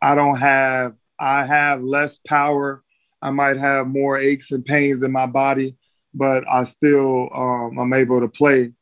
[0.01, 2.83] I don't have, I have less power.
[3.21, 5.77] I might have more aches and pains in my body,
[6.13, 8.73] but I still, um, I'm able to play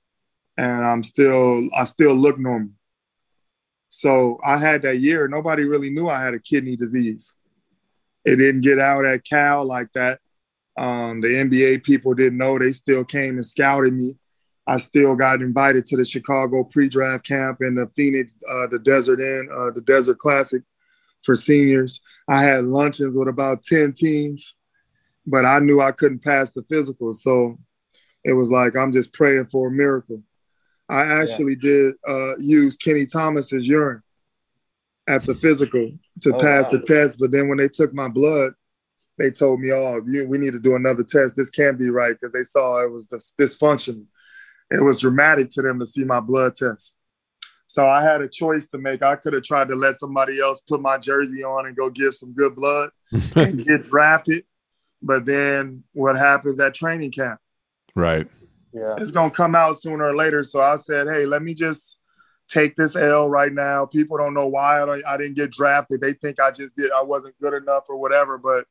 [0.58, 2.72] and I'm still, I still look normal.
[3.88, 5.28] So I had that year.
[5.28, 7.34] Nobody really knew I had a kidney disease.
[8.26, 10.20] It didn't get out at Cal like that.
[10.78, 12.60] Um, the NBA people didn't know.
[12.60, 14.18] They still came and scouted me.
[14.68, 19.22] I still got invited to the Chicago pre-draft camp and the Phoenix, uh, the Desert
[19.22, 20.64] Inn, uh, the Desert Classic
[21.24, 22.02] for seniors.
[22.28, 24.56] I had luncheons with about 10 teams,
[25.28, 27.14] but I knew I couldn't pass the physical.
[27.14, 27.60] So
[28.24, 30.24] it was like, I'm just praying for a miracle.
[30.90, 31.70] I actually yeah.
[31.70, 34.02] did uh, use Kenny Thomas's urine.
[35.08, 36.72] at the physical to Oh, pass wow.
[36.72, 37.20] the test.
[37.20, 38.54] But then when they took my blood,
[39.18, 41.36] they told me, "Oh, you, we need to do another test.
[41.36, 44.06] This can't be right," because they saw it was dis- dysfunctional.
[44.72, 46.96] It was dramatic to them to see my blood test.
[47.68, 49.04] So I had a choice to make.
[49.04, 52.14] I could have tried to let somebody else put my jersey on and go give
[52.16, 52.90] some good blood
[53.36, 54.44] and get drafted.
[55.02, 57.40] But then what happens at training camp?
[57.96, 58.28] right.
[58.74, 58.96] Yeah.
[58.98, 60.44] it's gonna come out sooner or later.
[60.44, 62.02] So I said, hey, let me just
[62.50, 63.86] take this L right now.
[63.86, 66.02] People don't know why I, don't- I didn't get drafted.
[66.02, 68.38] They think I just did I wasn't good enough or whatever.
[68.38, 68.66] But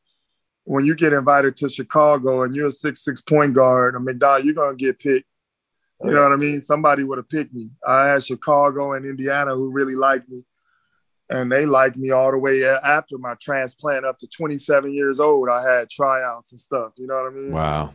[0.64, 4.18] when you get invited to Chicago and you're a six six point guard, I mean,
[4.18, 5.28] dog, you're gonna get picked.
[6.02, 6.60] You know what I mean?
[6.60, 7.70] Somebody would have picked me.
[7.86, 10.42] I had Chicago and Indiana who really liked me.
[11.30, 15.48] And they liked me all the way after my transplant up to 27 years old.
[15.48, 16.92] I had tryouts and stuff.
[16.96, 17.52] You know what I mean?
[17.52, 17.94] Wow.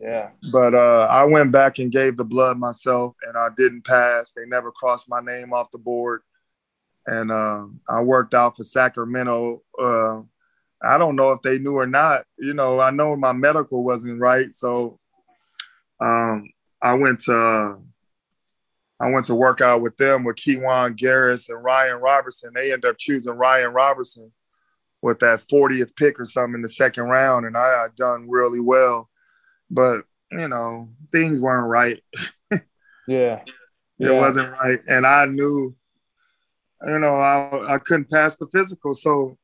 [0.00, 0.30] Yeah.
[0.52, 4.32] But uh, I went back and gave the blood myself, and I didn't pass.
[4.32, 6.22] They never crossed my name off the board,
[7.06, 9.62] and um, I worked out for Sacramento.
[9.80, 10.22] Uh,
[10.82, 12.24] I don't know if they knew or not.
[12.38, 14.98] You know, I know my medical wasn't right, so
[16.00, 16.50] um,
[16.82, 17.78] I went to
[19.00, 22.52] I went to work out with them with Kiwane Garris and Ryan Robertson.
[22.54, 24.30] They ended up choosing Ryan Robertson
[25.02, 28.60] with that 40th pick or something in the second round, and I had done really
[28.60, 29.10] well
[29.70, 32.02] but you know things weren't right
[33.98, 34.10] Yeah.
[34.12, 35.74] it wasn't right and i knew
[36.86, 39.36] you know I, I couldn't pass the physical so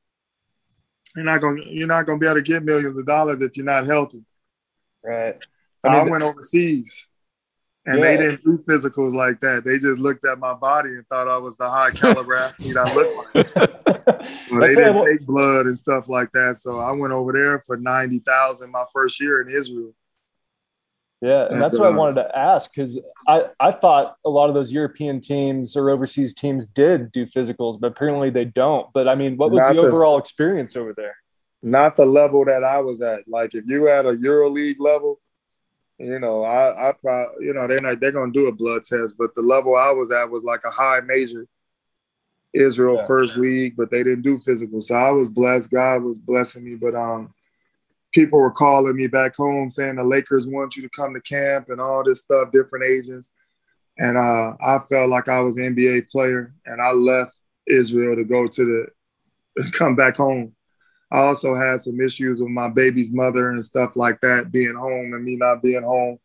[1.15, 3.67] you're not gonna you're not gonna be able to get millions of dollars if you're
[3.67, 4.25] not healthy.
[5.03, 5.37] Right.
[5.85, 7.09] so I i, went overseas
[7.87, 9.65] and they didn't do physicals like that.
[9.65, 12.95] They just looked at my body and thought i was the high caliber athlete i
[12.95, 13.57] looked like.
[13.57, 13.95] Well, they
[14.27, 16.59] That's what I didn't take blood and stuff like that.
[16.59, 19.95] So i went over there for 90000 my first year in israel
[21.23, 24.55] Yeah, and that's what I wanted to ask because I, I thought a lot of
[24.55, 28.91] those European teams or overseas teams did do physicals, but apparently they don't.
[28.95, 31.17] But I mean, what was the the- overall experience over there?
[31.63, 33.29] not the level that I was at.
[33.29, 35.21] Like if you at a Euro League level,
[35.99, 39.19] you know, I I probably you know they're not they're gonna do a blood test,
[39.19, 41.47] but the level I was at was like a high major
[42.55, 43.07] Israel Yeah.
[43.07, 44.81] first league, but they didn't do physical.
[44.81, 45.71] So I was blessed.
[45.71, 47.35] God was blessing me, but um.
[48.13, 51.69] People were calling me back home saying the Lakers want you to come to camp
[51.69, 53.31] and all this stuff, different agents.
[53.99, 58.25] And uh, I felt like I was an NBA player, and I left Israel to
[58.25, 58.87] go to the
[59.73, 60.55] come back home.
[61.13, 65.13] I also had some issues with my baby's mother and stuff like that, being home
[65.13, 66.19] and me not being home.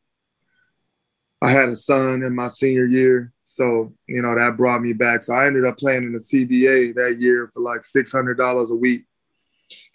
[1.41, 5.21] I had a son in my senior year, so you know that brought me back.
[5.21, 8.71] So I ended up playing in the CBA that year for like six hundred dollars
[8.71, 9.06] a week.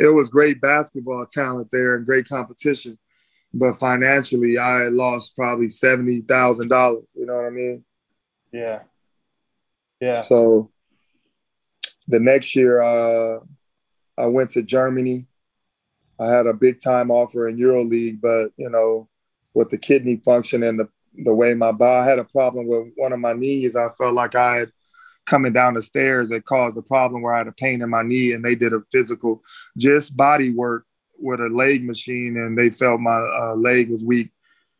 [0.00, 2.98] It was great basketball talent there and great competition,
[3.52, 7.14] but financially I lost probably seventy thousand dollars.
[7.14, 7.84] You know what I mean?
[8.50, 8.80] Yeah,
[10.00, 10.70] yeah, So
[12.08, 13.40] the next year, uh,
[14.18, 15.26] I went to Germany.
[16.18, 19.08] I had a big time offer in EuroLeague, but you know,
[19.54, 20.88] with the kidney function and the
[21.24, 23.76] the way my body, I had a problem with one of my knees.
[23.76, 24.72] I felt like I had
[25.30, 28.02] coming down the stairs it caused a problem where I had a pain in my
[28.02, 29.42] knee, and they did a physical,
[29.78, 30.84] just body work
[31.18, 34.30] with a leg machine, and they felt my uh, leg was weak.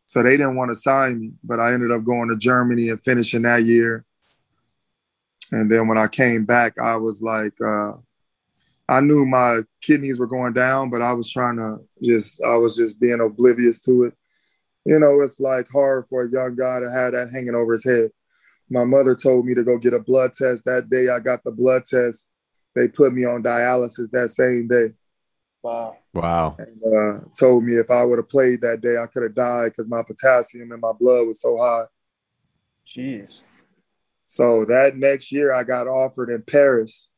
[0.07, 3.01] So they didn't want to sign me, but I ended up going to Germany and
[3.01, 4.03] finishing that year.
[5.53, 7.93] And then when I came back, I was like, uh,
[8.89, 12.75] I knew my kidneys were going down, but I was trying to just, I was
[12.75, 14.13] just being oblivious to it.
[14.83, 17.85] You know, it's like hard for a young guy to have that hanging over his
[17.85, 18.11] head.
[18.71, 20.63] My mother told me to go get a blood test.
[20.65, 22.29] That day I got the blood test.
[22.73, 24.95] They put me on dialysis that same day
[25.61, 26.55] wow, Wow.
[26.57, 29.71] and uh, told me if I would have played that day, I could have died
[29.71, 31.85] because my potassium in my blood was so high.
[32.87, 33.41] jeez,
[34.25, 37.11] So that next year, I got offered in Paris,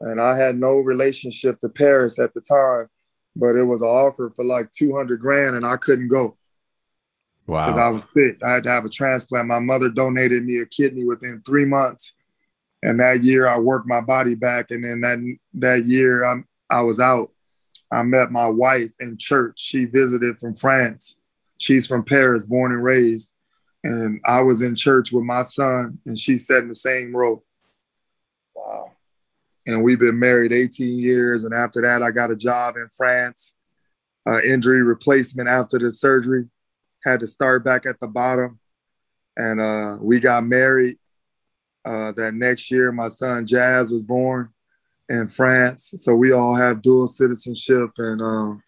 [0.00, 2.88] and I had no relationship to Paris at the time,
[3.36, 6.36] but it was an offer for like two hundred grand, and I couldn't go
[7.50, 8.38] because I was sick.
[8.44, 9.48] I had to have a transplant.
[9.48, 12.14] My mother donated me a kidney within three months,
[12.82, 15.18] and that year I worked my body back, and then that
[15.54, 17.30] that year I'm I was out.
[17.92, 19.58] I met my wife in church.
[19.58, 21.16] She visited from France.
[21.58, 23.32] She's from Paris, born and raised
[23.82, 27.42] and I was in church with my son, and she sat in the same row.
[28.54, 28.92] wow,
[29.66, 31.44] And we've been married 18 years.
[31.44, 33.56] And after that, I got a job in France,
[34.28, 36.48] uh, injury replacement after the surgery.
[37.04, 38.58] Had to start back at the bottom,
[39.36, 40.98] and uh, we got married.
[41.82, 44.50] Uh, that next year, my son Jazz was born
[45.08, 47.90] in France, so we all have dual citizenship.
[47.96, 48.62] And um,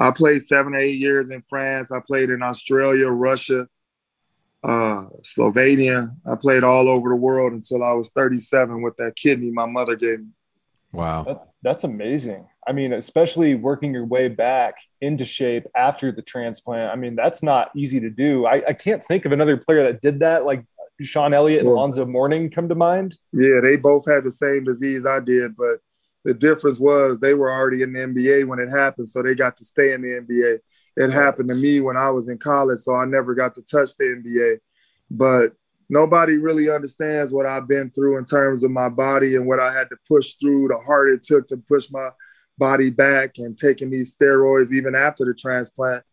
[0.00, 1.92] I played seven, eight years in France.
[1.92, 3.68] I played in Australia, Russia,
[4.64, 6.08] uh, Slovenia.
[6.30, 9.94] I played all over the world until I was 37 with that kidney my mother
[9.94, 10.30] gave me.
[10.92, 11.24] Wow.
[11.24, 12.48] That, that's amazing.
[12.66, 16.92] I mean, especially working your way back into shape after the transplant.
[16.92, 18.46] I mean, that's not easy to do.
[18.46, 20.44] I, I can't think of another player that did that.
[20.44, 20.64] Like
[21.00, 23.16] Sean Elliott and Alonzo Mourning come to mind.
[23.32, 25.78] Yeah, they both had the same disease I did, but
[26.24, 29.56] the difference was they were already in the NBA when it happened, so they got
[29.56, 30.58] to stay in the NBA.
[30.96, 33.96] It happened to me when I was in college, so I never got to touch
[33.96, 34.58] the NBA.
[35.10, 35.52] But
[35.88, 39.72] nobody really understands what I've been through in terms of my body and what I
[39.72, 42.10] had to push through, the heart it took to push my
[42.58, 46.04] body back and taking these steroids even after the transplant,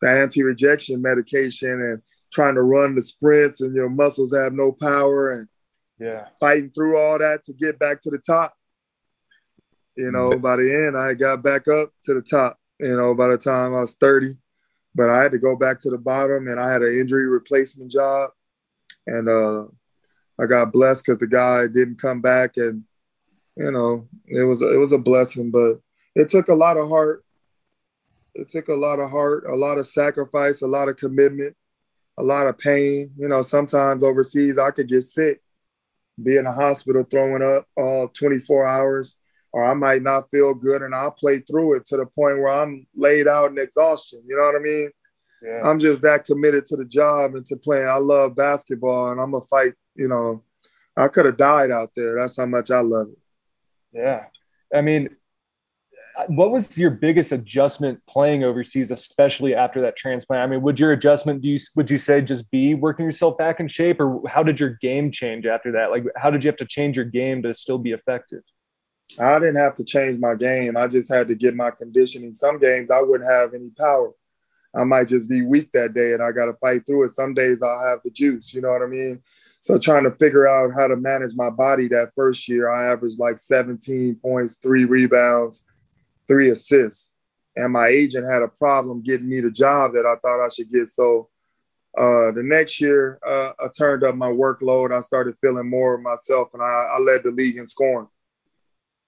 [0.00, 2.02] the anti-rejection medication and
[2.32, 5.48] trying to run the sprints and your muscles have no power and
[5.98, 8.56] yeah, fighting through all that to get back to the top.
[9.96, 13.28] You know, by the end, I got back up to the top, you know, by
[13.28, 14.34] the time I was 30.
[14.94, 17.90] But I had to go back to the bottom and I had an injury replacement
[17.90, 18.30] job.
[19.06, 19.64] And uh,
[20.40, 22.84] I got blessed because the guy didn't come back and
[23.56, 25.80] you know, it was it was a blessing, but
[26.14, 27.24] it took a lot of heart.
[28.34, 31.54] It took a lot of heart, a lot of sacrifice, a lot of commitment,
[32.18, 33.12] a lot of pain.
[33.18, 35.42] You know, sometimes overseas I could get sick,
[36.22, 39.16] be in a hospital throwing up all 24 hours,
[39.52, 42.50] or I might not feel good and I'll play through it to the point where
[42.50, 44.22] I'm laid out in exhaustion.
[44.26, 44.90] You know what I mean?
[45.42, 45.68] Yeah.
[45.68, 47.88] I'm just that committed to the job and to playing.
[47.88, 50.42] I love basketball and I'm a fight, you know.
[50.96, 52.16] I could have died out there.
[52.16, 53.18] That's how much I love it.
[53.92, 54.24] Yeah.
[54.74, 55.10] I mean,
[56.28, 60.42] what was your biggest adjustment playing overseas, especially after that transplant?
[60.42, 63.60] I mean, would your adjustment do you would you say just be working yourself back
[63.60, 65.90] in shape, or how did your game change after that?
[65.90, 68.42] Like, how did you have to change your game to still be effective?
[69.18, 70.76] I didn't have to change my game.
[70.76, 72.34] I just had to get my conditioning.
[72.34, 74.12] Some games I wouldn't have any power.
[74.74, 77.10] I might just be weak that day, and I got to fight through it.
[77.10, 78.54] Some days I'll have the juice.
[78.54, 79.22] You know what I mean?
[79.62, 83.20] So trying to figure out how to manage my body that first year, I averaged
[83.20, 85.64] like 17 points, three rebounds,
[86.26, 87.12] three assists.
[87.54, 90.72] And my agent had a problem getting me the job that I thought I should
[90.72, 90.88] get.
[90.88, 91.28] So
[91.96, 94.92] uh, the next year, uh, I turned up my workload.
[94.92, 98.08] I started feeling more of myself, and I, I led the league in scoring.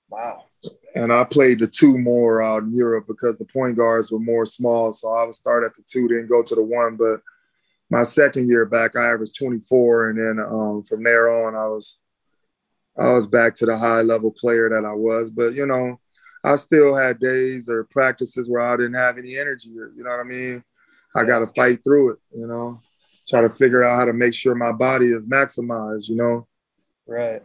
[0.08, 0.44] Wow.
[0.94, 4.46] And I played the two more out in Europe because the point guards were more
[4.46, 4.92] small.
[4.92, 6.94] So I would start at the two, then go to the one.
[6.94, 7.20] But
[7.94, 12.00] my second year back, I averaged 24, and then um, from there on, I was
[12.98, 15.30] I was back to the high level player that I was.
[15.30, 16.00] But you know,
[16.42, 19.78] I still had days or practices where I didn't have any energy.
[19.78, 20.64] Or, you know what I mean?
[21.14, 22.18] I got to fight through it.
[22.34, 22.80] You know,
[23.30, 26.08] try to figure out how to make sure my body is maximized.
[26.08, 26.48] You know.
[27.06, 27.44] Right.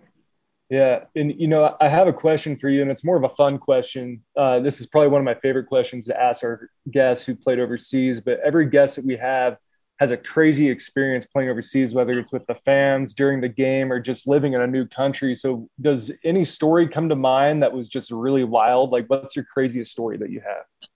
[0.72, 3.36] Yeah, and you know, I have a question for you, and it's more of a
[3.36, 4.24] fun question.
[4.36, 7.60] Uh, this is probably one of my favorite questions to ask our guests who played
[7.60, 8.20] overseas.
[8.20, 9.58] But every guest that we have
[10.00, 14.00] has a crazy experience playing overseas, whether it's with the fans during the game or
[14.00, 15.36] just living in a new country.
[15.36, 18.92] So, does any story come to mind that was just really wild?
[18.92, 20.90] Like, what's your craziest story that you have?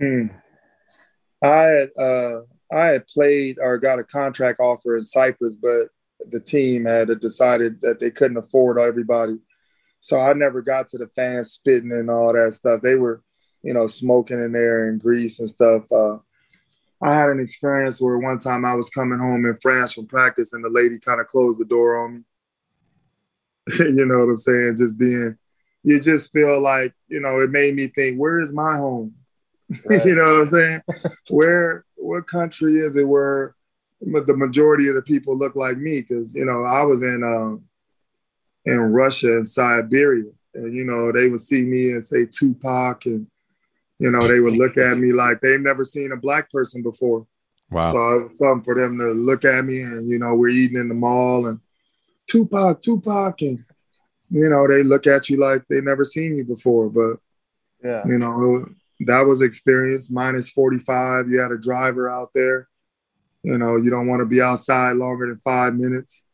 [0.00, 0.26] Hmm.
[1.42, 2.40] I had uh,
[2.72, 5.88] I had played or got a contract offer in Cyprus, but
[6.30, 9.36] the team had decided that they couldn't afford everybody.
[10.00, 12.82] So I never got to the fans spitting and all that stuff.
[12.82, 13.22] They were,
[13.62, 15.90] you know, smoking in there in Greece and stuff.
[15.92, 16.18] Uh,
[17.00, 20.52] I had an experience where one time I was coming home in France from practice
[20.52, 22.22] and the lady kind of closed the door on me.
[23.78, 24.76] you know what I'm saying?
[24.78, 25.36] Just being,
[25.84, 29.14] you just feel like, you know, it made me think, where is my home?
[29.84, 30.04] Right.
[30.06, 30.80] you know what I'm saying?
[31.30, 33.54] where, what country is it where
[34.00, 36.00] the majority of the people look like me?
[36.00, 37.62] Because, you know, I was in, um,
[38.64, 43.26] in Russia and Siberia and, you know, they would see me and say Tupac and,
[43.98, 47.26] you know, they would look at me like they've never seen a black person before.
[47.70, 47.92] Wow.
[47.92, 50.88] So it's something for them to look at me and, you know, we're eating in
[50.88, 51.60] the mall and
[52.26, 53.42] Tupac, Tupac.
[53.42, 53.64] And,
[54.30, 56.88] you know, they look at you like they never seen you before.
[56.88, 57.16] But,
[57.82, 58.66] yeah, you know,
[59.00, 60.10] that was experience.
[60.10, 61.28] Minus 45.
[61.28, 62.68] You had a driver out there.
[63.42, 66.24] You know, you don't want to be outside longer than five minutes.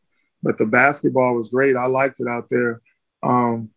[0.41, 1.75] But the basketball was great.
[1.75, 2.81] I liked it out there.
[3.23, 3.71] Um,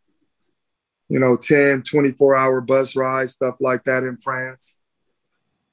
[1.08, 4.80] you know, 10, 24 hour bus rides, stuff like that in France.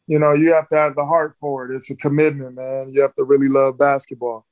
[0.07, 1.75] You know, you have to have the heart for it.
[1.75, 2.91] It's a commitment, man.
[2.93, 4.45] You have to really love basketball.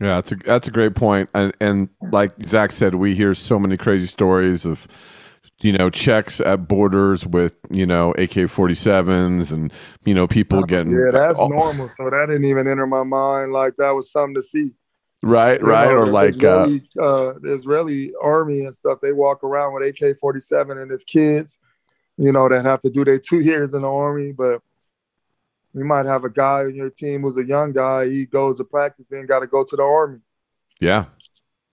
[0.00, 1.30] Yeah, that's a that's a great point.
[1.34, 4.86] And and like Zach said, we hear so many crazy stories of
[5.60, 9.72] you know checks at borders with you know AK forty sevens and
[10.04, 11.48] you know people getting yeah that's oh.
[11.48, 11.88] normal.
[11.96, 13.52] So that didn't even enter my mind.
[13.52, 14.72] Like that was something to see.
[15.22, 19.00] Right, you right, know, or like Israeli, uh, uh, the Israeli army and stuff.
[19.02, 21.58] They walk around with AK forty seven and his kids,
[22.16, 24.32] you know, that have to do their two years in the army.
[24.32, 24.60] But
[25.76, 28.08] You might have a guy on your team who's a young guy.
[28.08, 30.20] He goes to practice, then got to go to the army.
[30.80, 31.04] Yeah.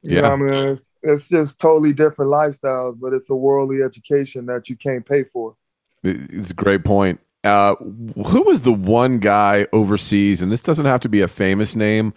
[0.01, 0.29] You yeah.
[0.29, 0.53] I mean?
[0.53, 5.23] It's, it's just totally different lifestyles, but it's a worldly education that you can't pay
[5.23, 5.55] for.
[6.03, 7.21] It's a great point.
[7.45, 11.73] Uh, who was the one guy overseas, and this doesn't have to be a famous
[11.73, 12.13] name,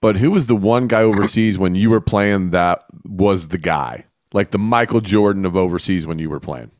[0.00, 4.06] but who was the one guy overseas when you were playing that was the guy?
[4.32, 6.70] Like the Michael Jordan of overseas when you were playing?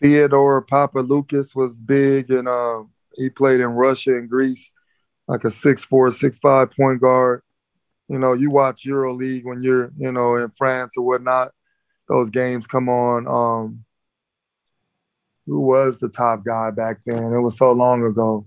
[0.00, 2.82] Theodore Papaloukas was big, and uh,
[3.14, 4.70] he played in Russia and Greece,
[5.26, 7.42] like a six four, six five point guard.
[8.08, 11.52] You know, you watch EuroLeague when you're, you know, in France or whatnot.
[12.08, 13.26] Those games come on.
[13.26, 13.84] Um,
[15.46, 17.32] who was the top guy back then?
[17.32, 18.46] It was so long ago.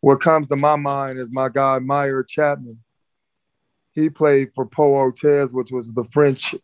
[0.00, 2.78] What comes to my mind is my guy Mire Chatman.
[3.92, 6.54] He played for Pau Orthez, which was the French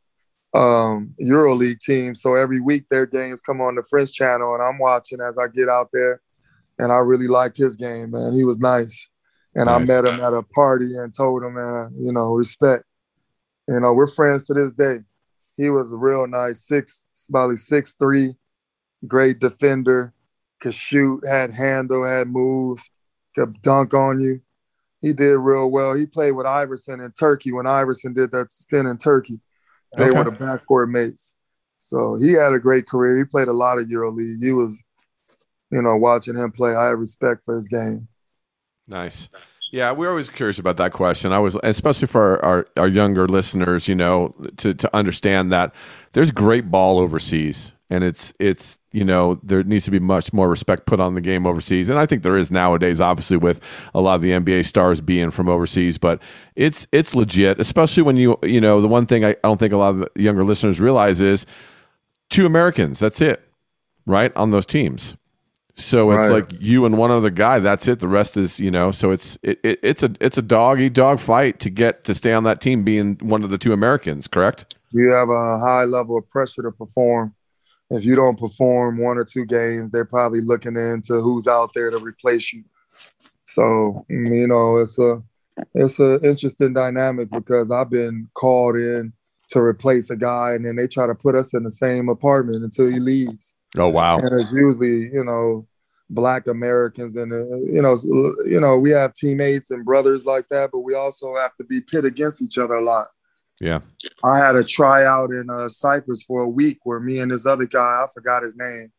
[0.55, 2.15] um, EuroLeague team.
[2.15, 5.49] So every week their games come on the French channel, and I'm watching as I
[5.49, 6.21] get out there.
[6.79, 8.35] And I really liked his game, man.
[8.35, 9.09] He was nice.
[9.55, 9.75] And nice.
[9.77, 12.85] I met him at a party and told him, man, you know, respect.
[13.67, 14.99] You know, we're friends to this day.
[15.57, 18.35] He was a real nice six, probably six three,
[19.07, 20.13] great defender,
[20.61, 22.91] could shoot, had handle, had moves,
[23.37, 24.41] could dunk on you.
[25.01, 25.95] He did real well.
[25.95, 29.41] He played with Iverson in Turkey when Iverson did that stint in Turkey.
[29.97, 30.19] They okay.
[30.19, 31.35] were the backcourt mates.
[31.77, 33.17] So he had a great career.
[33.17, 34.43] He played a lot of EuroLeague.
[34.43, 34.83] He was,
[35.71, 36.75] you know, watching him play.
[36.75, 38.09] I have respect for his game.
[38.89, 39.29] Nice.
[39.77, 41.35] Yeah, we're always curious about that question.
[41.35, 45.75] I was, especially for our, our younger listeners, you know, to, to understand that
[46.15, 50.49] there's great ball overseas and it's it's you know there needs to be much more
[50.49, 53.61] respect put on the game overseas and i think there is nowadays obviously with
[53.95, 56.21] a lot of the nba stars being from overseas but
[56.57, 59.73] it's it's legit especially when you you know the one thing i, I don't think
[59.73, 61.47] a lot of the younger listeners realize is
[62.29, 63.49] two americans that's it
[64.05, 65.17] right on those teams
[65.77, 66.43] so it's right.
[66.43, 69.39] like you and one other guy that's it the rest is you know so it's
[69.43, 72.45] it, it it's a it's a dog eat dog fight to get to stay on
[72.45, 76.29] that team being one of the two americans correct you have a high level of
[76.31, 77.35] pressure to perform
[77.91, 81.91] if you don't perform one or two games, they're probably looking into who's out there
[81.91, 82.65] to replace you.
[83.45, 85.23] So mm, you know, it's a
[85.75, 89.13] it's an interesting dynamic because I've been called in
[89.51, 92.65] to replace a guy, and then they try to put us in the same apartment
[92.65, 93.55] until he leaves.
[93.77, 94.19] Oh wow!
[94.19, 95.67] And it's usually you know
[96.09, 97.97] black Americans, and uh, you know
[98.47, 101.81] you know we have teammates and brothers like that, but we also have to be
[101.81, 103.09] pit against each other a lot.
[103.61, 103.81] Yeah.
[104.23, 107.65] I had a tryout in uh, Cyprus for a week where me and this other
[107.65, 108.93] guy, I forgot his name,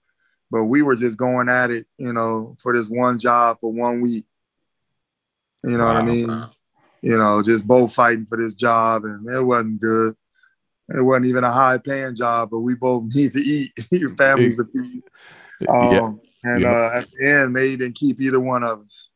[0.49, 4.01] but we were just going at it, you know, for this one job for one
[4.01, 4.25] week.
[5.63, 5.93] You know wow.
[5.93, 6.29] what I mean?
[7.01, 10.15] You know, just both fighting for this job, and it wasn't good.
[10.89, 13.71] It wasn't even a high paying job, but we both need to eat.
[13.91, 15.03] Your families to feed.
[15.67, 16.09] Um, yeah.
[16.43, 16.71] And yeah.
[16.71, 19.09] Uh, at the end, they didn't keep either one of us.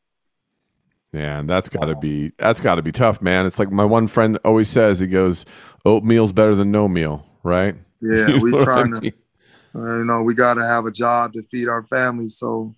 [1.14, 3.46] Yeah, and that's got to be that's got to be tough, man.
[3.46, 5.00] It's like my one friend always says.
[5.00, 5.46] He goes,
[5.86, 7.76] "Oatmeal's better than no meal," right?
[8.02, 9.12] Yeah, we trying I mean?
[9.12, 12.30] to, uh, you know, we got to have a job to feed our family.
[12.30, 12.74] So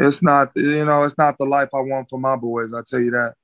[0.00, 2.74] it's not, you know, it's not the life I want for my boys.
[2.74, 3.34] I tell you that.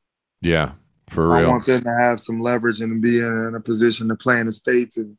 [0.40, 0.72] Yeah,
[1.10, 1.46] for real.
[1.46, 4.46] I want them to have some leverage and be in, a position to play in
[4.46, 5.16] the states and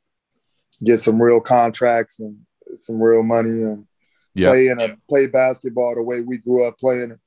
[0.84, 2.38] get some real contracts and
[2.76, 3.86] some real money and
[4.34, 4.52] yep.
[4.52, 7.20] play in a play basketball the way we grew up playing it.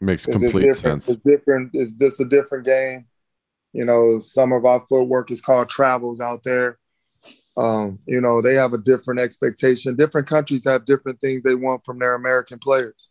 [0.00, 1.08] Makes complete it's sense.
[1.08, 1.70] It's different.
[1.74, 3.06] Is this a different game?
[3.72, 6.78] You know, some of our footwork is called travels out there.
[7.56, 9.96] Um, you know, they have a different expectation.
[9.96, 13.10] Different countries have different things they want from their American players.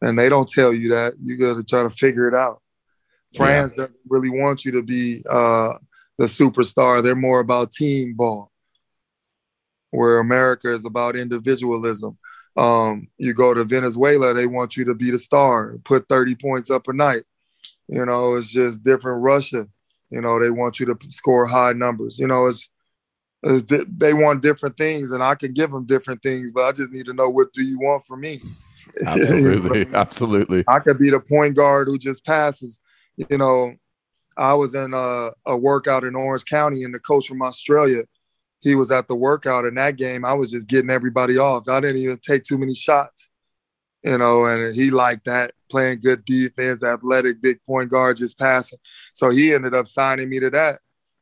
[0.00, 1.14] And they don't tell you that.
[1.20, 2.62] You got to try to figure it out.
[3.36, 3.84] France yeah.
[3.84, 5.72] doesn't really want you to be uh,
[6.18, 7.02] the superstar.
[7.02, 8.50] They're more about team ball,
[9.90, 12.16] where America is about individualism.
[12.56, 16.70] Um, you go to Venezuela, they want you to be the star, put 30 points
[16.70, 17.22] up a night.
[17.86, 19.22] You know, it's just different.
[19.22, 19.68] Russia,
[20.10, 22.18] you know, they want you to score high numbers.
[22.18, 22.70] You know, it's,
[23.44, 23.62] it's
[23.96, 27.06] they want different things, and I can give them different things, but I just need
[27.06, 28.40] to know what do you want from me.
[29.06, 30.64] Absolutely, absolutely.
[30.68, 32.80] I could be the point guard who just passes.
[33.16, 33.74] You know,
[34.36, 38.02] I was in a, a workout in Orange County, and the coach from Australia
[38.60, 40.24] he was at the workout in that game.
[40.24, 41.68] I was just getting everybody off.
[41.68, 43.30] I didn't even take too many shots,
[44.02, 48.78] you know, and he liked that playing good defense, athletic, big point guard, just passing.
[49.12, 50.80] So he ended up signing me to that.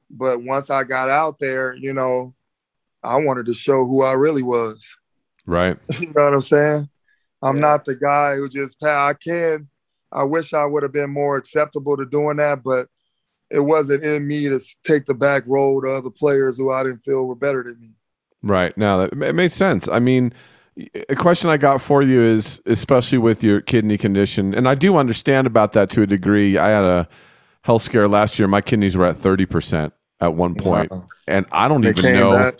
[0.08, 2.34] But once I got out there, you know,
[3.02, 4.96] I wanted to show who I really was.
[5.44, 5.76] Right.
[6.00, 6.88] you know what I'm saying?
[7.46, 7.62] I'm yeah.
[7.62, 9.68] not the guy who just I can.
[10.12, 12.88] I wish I would have been more acceptable to doing that, but
[13.50, 17.04] it wasn't in me to take the back row to other players who I didn't
[17.04, 17.90] feel were better than me.
[18.42, 18.76] Right.
[18.76, 19.88] Now that it makes sense.
[19.88, 20.32] I mean,
[21.08, 24.96] a question I got for you is, especially with your kidney condition, and I do
[24.96, 26.58] understand about that to a degree.
[26.58, 27.08] I had a
[27.62, 28.46] health scare last year.
[28.46, 31.08] My kidneys were at thirty percent at one point, wow.
[31.26, 32.32] and I don't they even know.
[32.32, 32.58] Back.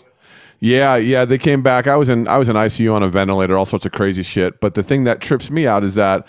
[0.60, 1.86] Yeah, yeah, they came back.
[1.86, 4.60] I was in I was in ICU on a ventilator, all sorts of crazy shit.
[4.60, 6.26] But the thing that trips me out is that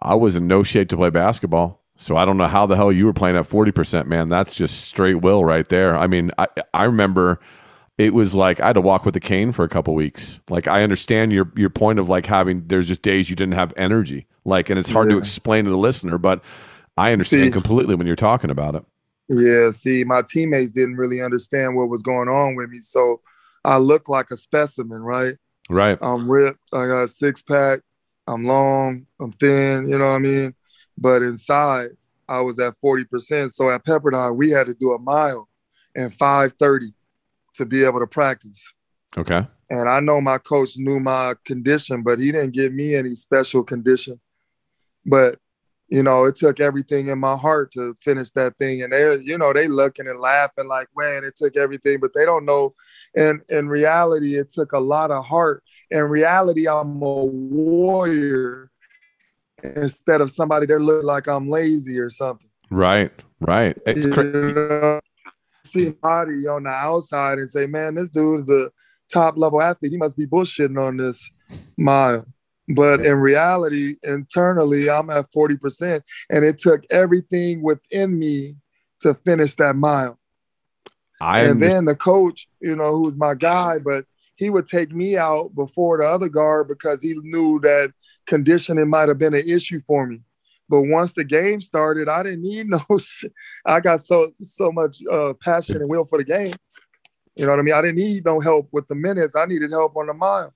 [0.00, 1.82] I was in no shape to play basketball.
[1.96, 4.28] So I don't know how the hell you were playing at 40%, man.
[4.28, 5.96] That's just straight will right there.
[5.96, 7.40] I mean, I I remember
[7.96, 10.40] it was like I had to walk with a cane for a couple weeks.
[10.50, 13.72] Like I understand your your point of like having there's just days you didn't have
[13.76, 14.26] energy.
[14.44, 15.14] Like and it's hard yeah.
[15.14, 16.42] to explain to the listener, but
[16.96, 18.84] I understand see, completely when you're talking about it.
[19.28, 23.20] Yeah, see, my teammates didn't really understand what was going on with me, so
[23.64, 25.34] I look like a specimen, right?
[25.70, 25.98] Right.
[26.02, 26.60] I'm ripped.
[26.72, 27.80] I got a six pack.
[28.26, 29.06] I'm long.
[29.20, 29.88] I'm thin.
[29.88, 30.54] You know what I mean?
[30.98, 31.90] But inside,
[32.28, 33.50] I was at 40%.
[33.50, 35.48] So at Pepperdine, we had to do a mile
[35.96, 36.92] and 530
[37.54, 38.72] to be able to practice.
[39.16, 39.46] Okay.
[39.70, 43.64] And I know my coach knew my condition, but he didn't give me any special
[43.64, 44.20] condition.
[45.06, 45.38] But
[45.88, 48.82] you know, it took everything in my heart to finish that thing.
[48.82, 52.24] And they're, you know, they looking and laughing like, man, it took everything, but they
[52.24, 52.74] don't know.
[53.16, 55.62] And in reality, it took a lot of heart.
[55.90, 58.70] In reality, I'm a warrior
[59.62, 62.48] instead of somebody that look like I'm lazy or something.
[62.70, 63.76] Right, right.
[63.86, 65.00] It's crazy
[65.66, 68.70] see body on the outside and say, man, this dude is a
[69.12, 69.92] top level athlete.
[69.92, 71.28] He must be bullshitting on this
[71.76, 72.26] mile.
[72.68, 76.00] But in reality, internally, I'm at 40%.
[76.30, 78.56] And it took everything within me
[79.00, 80.18] to finish that mile.
[81.20, 84.04] I and then the coach, you know, who's my guy, but
[84.36, 87.92] he would take me out before the other guard because he knew that
[88.26, 90.20] conditioning might have been an issue for me.
[90.68, 93.32] But once the game started, I didn't need no shit.
[93.64, 96.54] I got so so much uh, passion and will for the game.
[97.36, 97.74] You know what I mean?
[97.74, 99.36] I didn't need no help with the minutes.
[99.36, 100.54] I needed help on the mile.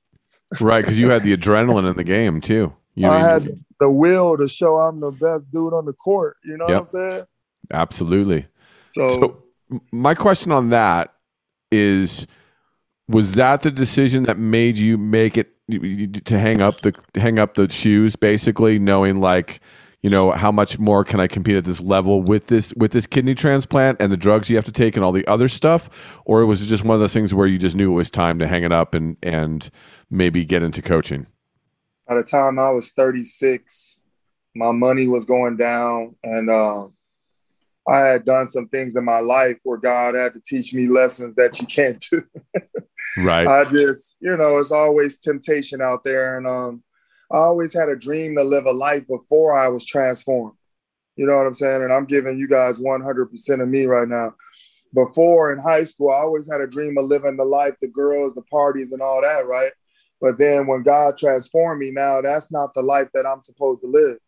[0.60, 2.74] Right, because you had the adrenaline in the game too.
[2.94, 6.36] You I had the will to show I'm the best dude on the court.
[6.44, 6.74] You know yep.
[6.74, 7.24] what I'm saying?
[7.70, 8.46] Absolutely.
[8.92, 9.42] So, so
[9.92, 11.14] my question on that
[11.70, 12.26] is
[13.08, 15.54] was that the decision that made you make it
[16.24, 19.60] to hang up the hang up the shoes basically knowing like
[20.02, 23.06] you know how much more can i compete at this level with this with this
[23.06, 26.46] kidney transplant and the drugs you have to take and all the other stuff or
[26.46, 28.46] was it just one of those things where you just knew it was time to
[28.46, 29.70] hang it up and and
[30.10, 31.26] maybe get into coaching
[32.06, 34.00] by the time i was 36
[34.54, 36.92] my money was going down and um,
[37.88, 41.34] i had done some things in my life where god had to teach me lessons
[41.34, 42.22] that you can't do
[43.18, 46.82] right i just you know it's always temptation out there and um
[47.30, 50.56] I always had a dream to live a life before I was transformed.
[51.16, 51.82] You know what I'm saying?
[51.82, 54.34] And I'm giving you guys 100% of me right now.
[54.94, 58.34] Before in high school, I always had a dream of living the life, the girls,
[58.34, 59.72] the parties, and all that, right?
[60.20, 63.88] But then when God transformed me, now that's not the life that I'm supposed to
[63.88, 64.18] live.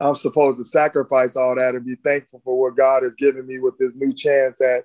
[0.00, 3.58] I'm supposed to sacrifice all that and be thankful for what God has given me
[3.58, 4.84] with this new chance at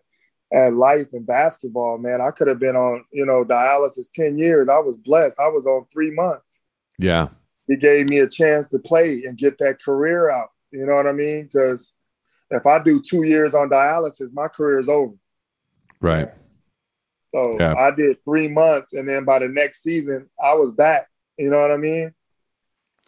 [0.51, 2.21] at life and basketball, man.
[2.21, 4.69] I could have been on, you know, dialysis 10 years.
[4.69, 5.39] I was blessed.
[5.39, 6.61] I was on three months.
[6.99, 7.29] Yeah
[7.67, 10.49] he gave me a chance to play and get that career out.
[10.71, 11.43] You know what I mean?
[11.43, 11.93] Because
[12.49, 15.15] if I do two years on dialysis, my career is over.
[16.01, 16.29] Right.
[17.33, 17.73] So yeah.
[17.75, 21.07] I did three months, and then by the next season, I was back.
[21.37, 22.13] You know what I mean?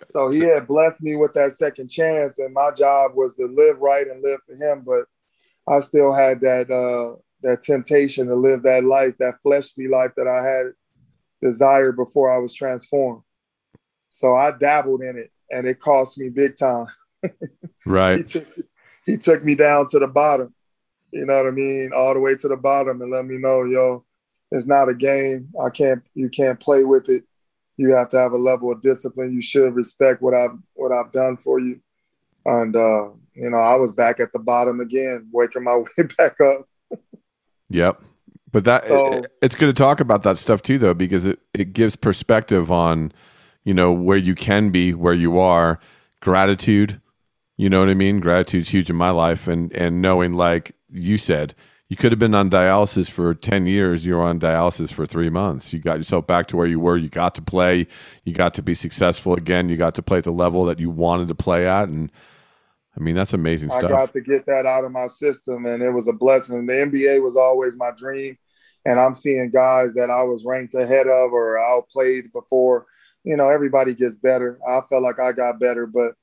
[0.03, 3.79] So he had blessed me with that second chance, and my job was to live
[3.79, 4.83] right and live for him.
[4.85, 5.05] But
[5.71, 10.27] I still had that uh, that temptation to live that life, that fleshly life that
[10.27, 10.73] I had
[11.41, 13.21] desired before I was transformed.
[14.09, 16.87] So I dabbled in it and it cost me big time.
[17.85, 18.17] right.
[18.17, 18.47] he, took,
[19.05, 20.53] he took me down to the bottom.
[21.11, 21.91] You know what I mean?
[21.95, 24.03] All the way to the bottom and let me know, yo,
[24.51, 25.49] it's not a game.
[25.63, 27.23] I can't you can't play with it.
[27.77, 29.33] You have to have a level of discipline.
[29.33, 31.81] You should respect what I've what I've done for you.
[32.45, 36.39] And uh, you know, I was back at the bottom again, waking my way back
[36.41, 36.67] up.
[37.69, 38.01] yep.
[38.51, 41.39] But that so, it, it's good to talk about that stuff too though, because it,
[41.53, 43.11] it gives perspective on
[43.65, 45.79] you know, where you can be, where you are,
[46.21, 47.01] gratitude.
[47.57, 48.19] You know what I mean?
[48.21, 51.55] Gratitude's huge in my life, and and knowing, like you said,
[51.89, 55.73] you could have been on dialysis for 10 years you're on dialysis for three months
[55.73, 57.87] you got yourself back to where you were you got to play
[58.23, 60.89] you got to be successful again you got to play at the level that you
[60.89, 62.11] wanted to play at and
[62.97, 65.83] i mean that's amazing stuff i got to get that out of my system and
[65.83, 68.37] it was a blessing the nba was always my dream
[68.85, 72.85] and i'm seeing guys that i was ranked ahead of or outplayed before
[73.25, 74.59] you know, everybody gets better.
[74.65, 76.13] I felt like I got better, but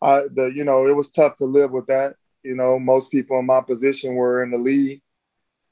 [0.00, 2.14] I, the, you know, it was tough to live with that.
[2.44, 5.02] You know, most people in my position were in the league,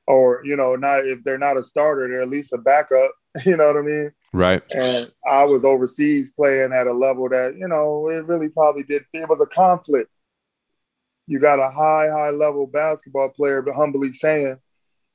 [0.07, 3.11] or you know, not if they're not a starter, they're at least a backup.
[3.47, 4.11] You know what I mean?
[4.35, 4.63] Right.
[4.75, 9.07] And I was overseas playing at a level that, you know, it really probably did.
[9.15, 10.11] It was a conflict.
[11.27, 14.59] You got a high, high level basketball player, but humbly saying,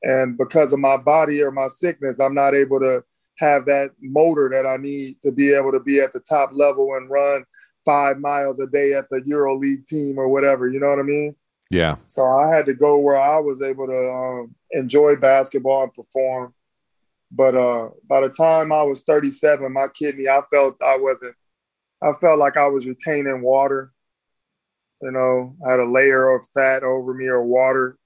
[0.04, 3.04] and because of my body or my sickness, I'm not able to
[3.38, 6.96] have that motor that I need to be able to be at the top level
[6.96, 7.46] and run
[7.86, 10.68] five miles a day at the Euro League team or whatever.
[10.70, 11.36] You know what I mean?
[11.70, 11.98] Yeah.
[12.08, 16.54] So I had to go where I was able to um, enjoy basketball and perform.
[17.32, 21.36] But uh, by the time I was 37, my kidney, I felt I wasn't,
[22.02, 23.92] I felt like I was retaining water.
[25.02, 27.98] You know, I had a layer of fat over me or water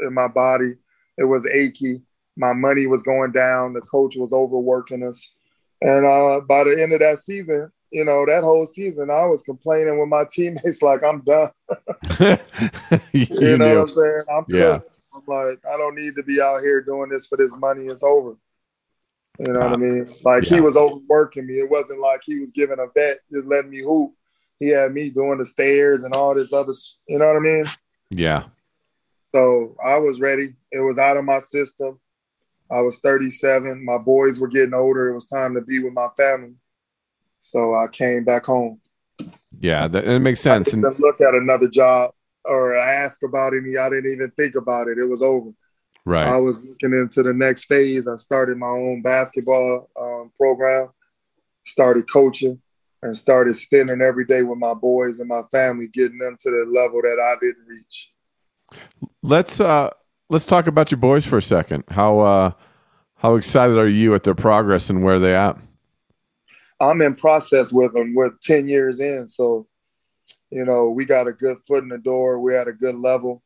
[0.00, 0.74] in my body.
[1.18, 2.02] It was achy.
[2.36, 3.74] My money was going down.
[3.74, 5.34] The coach was overworking us.
[5.82, 9.42] And uh, by the end of that season, you know, that whole season, I was
[9.42, 11.50] complaining with my teammates like, I'm done.
[13.12, 14.24] you, you, know what I'm saying?
[14.30, 14.78] I'm Yeah.
[14.78, 15.02] cooked.
[15.14, 17.86] I'm like, I don't need to be out here doing this for this money.
[17.86, 18.36] It's over.
[19.38, 20.14] You know what I mean?
[20.22, 20.56] Like yeah.
[20.56, 21.54] he was overworking me.
[21.54, 24.12] It wasn't like he was giving a vet, just letting me hoop.
[24.58, 27.40] He had me doing the stairs and all this other, sh- you know what I
[27.40, 27.64] mean?
[28.10, 28.44] Yeah.
[29.34, 30.54] So I was ready.
[30.70, 31.98] It was out of my system.
[32.70, 33.84] I was 37.
[33.84, 35.08] My boys were getting older.
[35.08, 36.54] It was time to be with my family.
[37.40, 38.80] So I came back home.
[39.58, 39.88] Yeah.
[39.88, 40.66] That, it makes I sense.
[40.66, 42.12] didn't And look at another job
[42.44, 43.76] or ask about any.
[43.76, 44.98] I didn't even think about it.
[44.98, 45.50] It was over.
[46.06, 46.26] Right.
[46.26, 48.06] I was looking into the next phase.
[48.06, 50.88] I started my own basketball um, program,
[51.64, 52.60] started coaching,
[53.02, 56.70] and started spending every day with my boys and my family, getting them to the
[56.70, 58.12] level that I didn't reach.
[59.22, 59.90] Let's uh
[60.28, 61.84] let's talk about your boys for a second.
[61.88, 62.50] How uh
[63.16, 65.58] how excited are you at their progress and where they at?
[66.80, 68.14] I'm in process with them.
[68.14, 69.26] We're 10 years in.
[69.26, 69.66] So,
[70.50, 72.40] you know, we got a good foot in the door.
[72.40, 73.42] We're at a good level.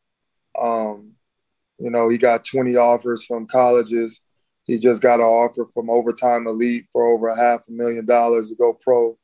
[0.58, 1.12] Um,
[1.78, 4.20] you know, he got 20 offers from colleges.
[4.62, 8.50] He just got an offer from Overtime Elite for over a half a million dollars
[8.50, 9.18] to go pro.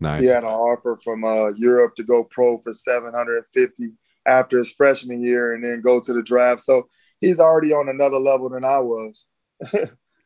[0.00, 0.20] Nice.
[0.20, 3.92] He had an offer from uh, Europe to go pro for 750
[4.26, 6.60] after his freshman year and then go to the draft.
[6.60, 6.88] So
[7.20, 9.26] he's already on another level than I was.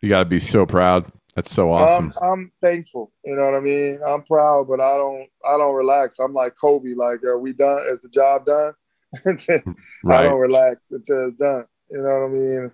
[0.02, 1.12] You got to be so proud.
[1.36, 2.12] That's so awesome.
[2.20, 3.12] I'm, I'm thankful.
[3.24, 4.00] You know what I mean?
[4.06, 6.18] I'm proud, but I don't I don't relax.
[6.18, 6.94] I'm like Kobe.
[6.94, 7.82] Like, are we done?
[7.88, 8.72] Is the job done?
[9.26, 11.64] I don't relax until it's done.
[11.90, 12.72] You know what I mean?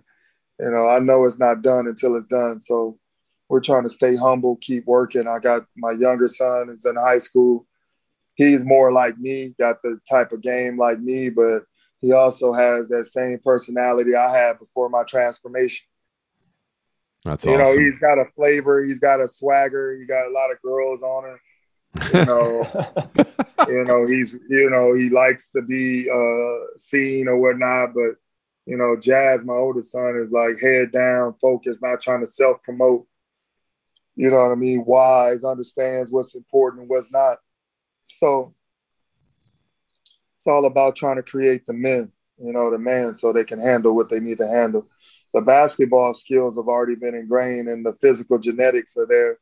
[0.61, 2.59] You know, I know it's not done until it's done.
[2.59, 2.99] So
[3.49, 5.29] we're trying to stay humble, keep working.
[5.29, 7.67] I got my younger son is in high school.
[8.35, 11.63] He's more like me, got the type of game like me, but
[12.01, 15.87] he also has that same personality I had before my transformation.
[17.27, 20.53] That's You know, he's got a flavor, he's got a swagger, he got a lot
[20.53, 21.39] of girls on him.
[22.13, 22.95] You know,
[23.69, 28.15] you know, he's you know, he likes to be uh seen or whatnot, but
[28.65, 33.07] you know, Jazz, my oldest son, is like head down, focused, not trying to self-promote.
[34.15, 34.85] You know what I mean?
[34.87, 37.39] Wise, understands what's important and what's not.
[38.05, 38.55] So
[40.37, 43.61] it's all about trying to create the men, you know, the man so they can
[43.61, 44.89] handle what they need to handle
[45.37, 49.39] the basketball skills have already been ingrained and the physical genetics are there.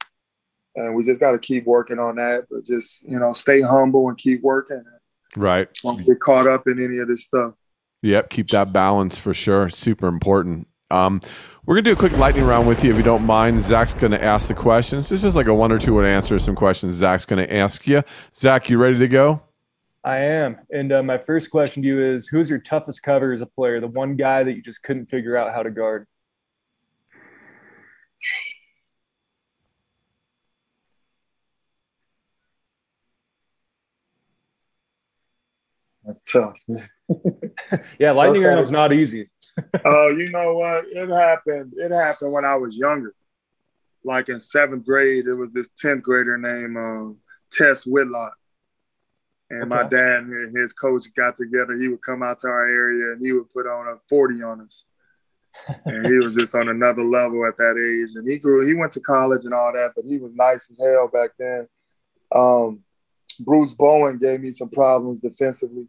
[0.75, 4.09] And we just got to keep working on that, but just, you know, stay humble
[4.09, 4.83] and keep working.
[5.37, 5.69] right.
[5.85, 7.55] Don't get caught up in any of this stuff.
[8.03, 9.69] Yep, keep that balance for sure.
[9.69, 10.67] Super important.
[10.91, 11.23] Um,
[11.65, 13.63] we're gonna do a quick lightning round with you if you don't mind.
[13.63, 15.09] Zach's gonna ask the questions.
[15.09, 17.87] This is like a one or two word answer to some questions Zach's gonna ask
[17.87, 18.03] you.
[18.37, 19.44] Zach, you ready to go?
[20.05, 20.59] I am.
[20.71, 23.81] And uh, my first question to you is who's your toughest cover as a player?
[23.81, 26.07] The one guy that you just couldn't figure out how to guard?
[36.05, 36.57] That's tough.
[37.99, 38.55] Yeah, lightning Okay.
[38.55, 39.31] round's not easy.
[39.87, 40.87] Oh, you know what?
[40.89, 41.75] It happened.
[41.77, 43.15] It happened when I was younger.
[44.03, 47.19] Like in seventh grade, it was this 10th grader named um,
[47.53, 48.35] Tess Whitlock.
[49.51, 51.77] And my dad and his coach got together.
[51.77, 54.61] He would come out to our area and he would put on a 40 on
[54.63, 54.87] us.
[55.85, 58.17] and he was just on another level at that age.
[58.17, 60.81] And he grew, he went to college and all that, but he was nice as
[60.85, 61.69] hell back then.
[62.35, 62.81] Um,
[63.39, 65.89] Bruce Bowen gave me some problems defensively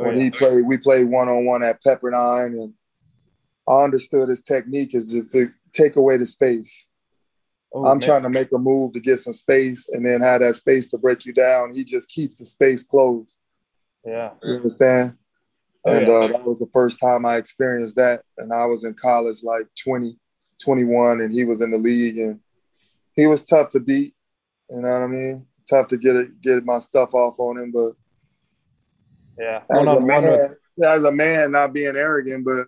[0.00, 0.24] Oh, when yeah.
[0.24, 0.64] he played.
[0.64, 2.74] We played one on one at Pepperdine, and
[3.68, 6.86] I understood his technique is just to take away the space.
[7.72, 8.06] Oh, I'm man.
[8.08, 10.98] trying to make a move to get some space, and then have that space to
[10.98, 11.72] break you down.
[11.72, 13.32] He just keeps the space closed.
[14.04, 14.32] Yeah.
[14.42, 15.16] You understand?
[15.84, 16.14] Oh, and yeah.
[16.14, 18.22] uh, that was the first time I experienced that.
[18.38, 20.16] And I was in college, like 20,
[20.62, 22.40] 21, and he was in the league, and
[23.14, 24.14] he was tough to beat.
[24.68, 25.46] You know what I mean?
[25.68, 27.92] Tough to get it, get my stuff off on him, but
[29.38, 29.62] Yeah.
[29.70, 32.66] as a man, as a man, not being arrogant, but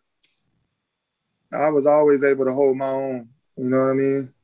[1.56, 3.28] I was always able to hold my own.
[3.56, 4.34] You know what I mean?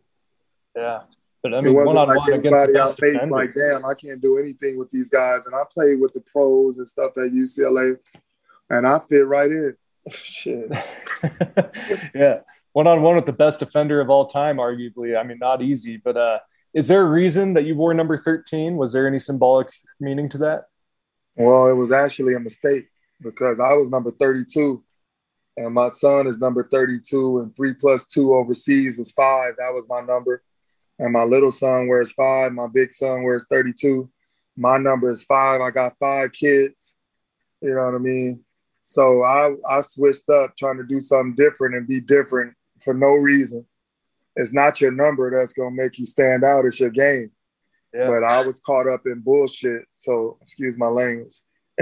[0.79, 1.01] Yeah.
[1.43, 4.39] But I mean, one on one against the best face like, damn, I can't do
[4.39, 5.47] anything with these guys.
[5.47, 7.97] And I played with the pros and stuff at UCLA,
[8.71, 9.77] and I fit right in.
[10.11, 10.71] Shit.
[12.15, 12.41] yeah.
[12.73, 15.19] One on one with the best defender of all time, arguably.
[15.19, 16.39] I mean, not easy, but uh,
[16.75, 18.77] is there a reason that you wore number 13?
[18.77, 19.69] Was there any symbolic
[20.01, 20.67] meaning to that?
[21.37, 22.89] Well, it was actually a mistake
[23.21, 24.83] because I was number 32
[25.59, 29.55] and my son is number 32 and three plus two overseas was five.
[29.59, 30.43] That was my number.
[30.99, 32.53] And my little son wears five.
[32.53, 34.11] My big son wears 32.
[34.57, 35.61] My number is five.
[35.61, 36.97] I got five kids.
[37.61, 38.45] You know what I mean?
[38.83, 43.09] So I, I switched up trying to do something different and be different for no
[43.09, 43.67] reason.
[44.37, 46.65] It's not your number that's going to make you stand out.
[46.65, 47.31] It's your game.
[47.93, 48.07] Yeah.
[48.07, 49.83] But I was caught up in bullshit.
[49.91, 51.35] So excuse my language.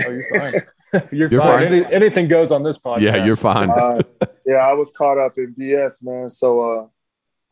[0.05, 0.53] Oh, you're fine.
[1.13, 1.65] you're, you're, fine.
[1.65, 1.67] fine.
[1.67, 3.03] Any, anything goes on this podcast.
[3.03, 3.71] Yeah, you're fine.
[3.71, 4.03] uh,
[4.47, 6.29] yeah, I was caught up in BS, man.
[6.29, 6.87] So uh,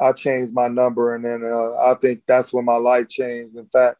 [0.01, 3.57] I changed my number, and then uh, I think that's when my life changed.
[3.57, 3.97] In fact,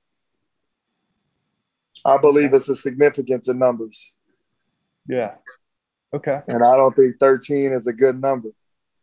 [2.05, 4.13] I believe it's a significance of numbers.
[5.09, 5.35] Yeah.
[6.13, 6.41] Okay.
[6.49, 8.51] And I don't think 13 is a good number.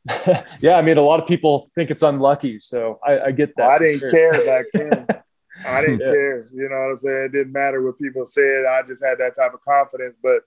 [0.59, 3.69] yeah, I mean, a lot of people think it's unlucky, so I, I get that.
[3.69, 4.11] I didn't sure.
[4.11, 5.07] care back then.
[5.67, 6.11] I didn't yeah.
[6.11, 6.43] care.
[6.53, 7.25] You know what I'm saying?
[7.25, 8.65] It didn't matter what people said.
[8.65, 10.17] I just had that type of confidence.
[10.21, 10.41] But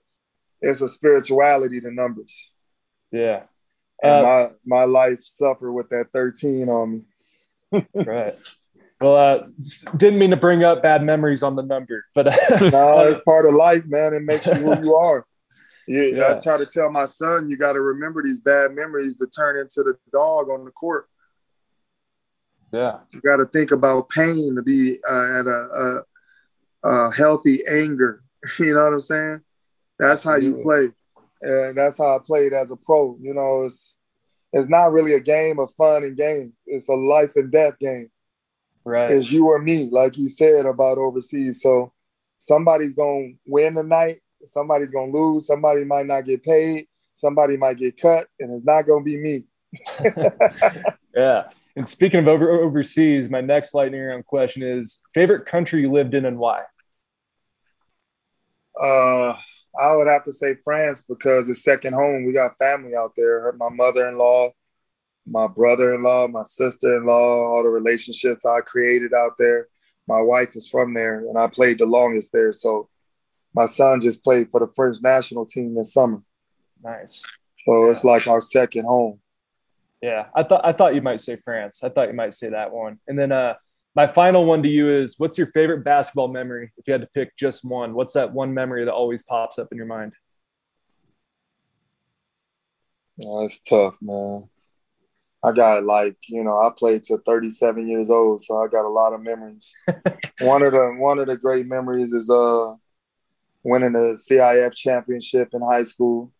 [0.61, 2.51] it's a spirituality to numbers.
[3.11, 3.43] Yeah.
[4.03, 6.91] And uh, my my life suffered with that 13 on
[7.71, 7.85] me.
[7.93, 8.35] right.
[9.01, 9.47] Well, uh,
[9.97, 12.25] didn't mean to bring up bad memories on the number, but
[12.61, 14.13] no, it's part of life, man.
[14.13, 15.25] It makes you who you are.
[15.87, 16.35] Yeah, yeah.
[16.35, 19.59] I try to tell my son, you got to remember these bad memories to turn
[19.59, 21.07] into the dog on the court.
[22.71, 26.03] Yeah, you got to think about pain to be uh, at a,
[26.83, 28.21] a, a, healthy anger.
[28.59, 29.41] You know what I'm saying?
[29.97, 30.89] That's how you play,
[31.41, 33.17] and that's how I played as a pro.
[33.19, 33.97] You know, it's
[34.53, 36.53] it's not really a game of fun and game.
[36.65, 38.09] It's a life and death game.
[38.83, 39.11] Right.
[39.11, 41.61] It's you or me, like you said about overseas.
[41.61, 41.91] So
[42.37, 47.99] somebody's gonna win tonight somebody's gonna lose, somebody might not get paid, somebody might get
[47.99, 49.43] cut, and it's not gonna be me.
[51.15, 51.49] yeah.
[51.75, 56.13] And speaking of over, overseas, my next lightning round question is favorite country you lived
[56.13, 56.61] in and why?
[58.79, 59.35] Uh,
[59.79, 62.25] I would have to say France because it's second home.
[62.25, 63.51] We got family out there.
[63.53, 64.51] My mother-in-law,
[65.27, 69.67] my brother-in-law, my sister-in-law, all the relationships I created out there.
[70.07, 72.51] My wife is from there, and I played the longest there.
[72.51, 72.89] So
[73.53, 76.21] my son just played for the French national team this summer.
[76.83, 77.23] Nice.
[77.59, 77.91] So yeah.
[77.91, 79.19] it's like our second home.
[80.01, 81.83] Yeah, I thought I thought you might say France.
[81.83, 82.99] I thought you might say that one.
[83.07, 83.55] And then uh,
[83.95, 86.71] my final one to you is: What's your favorite basketball memory?
[86.77, 89.69] If you had to pick just one, what's that one memory that always pops up
[89.71, 90.13] in your mind?
[93.17, 94.49] Yeah, it's tough, man.
[95.43, 98.89] I got like you know I played to 37 years old, so I got a
[98.89, 99.73] lot of memories.
[100.41, 102.73] one of the one of the great memories is uh
[103.63, 106.31] winning the CIF championship in high school,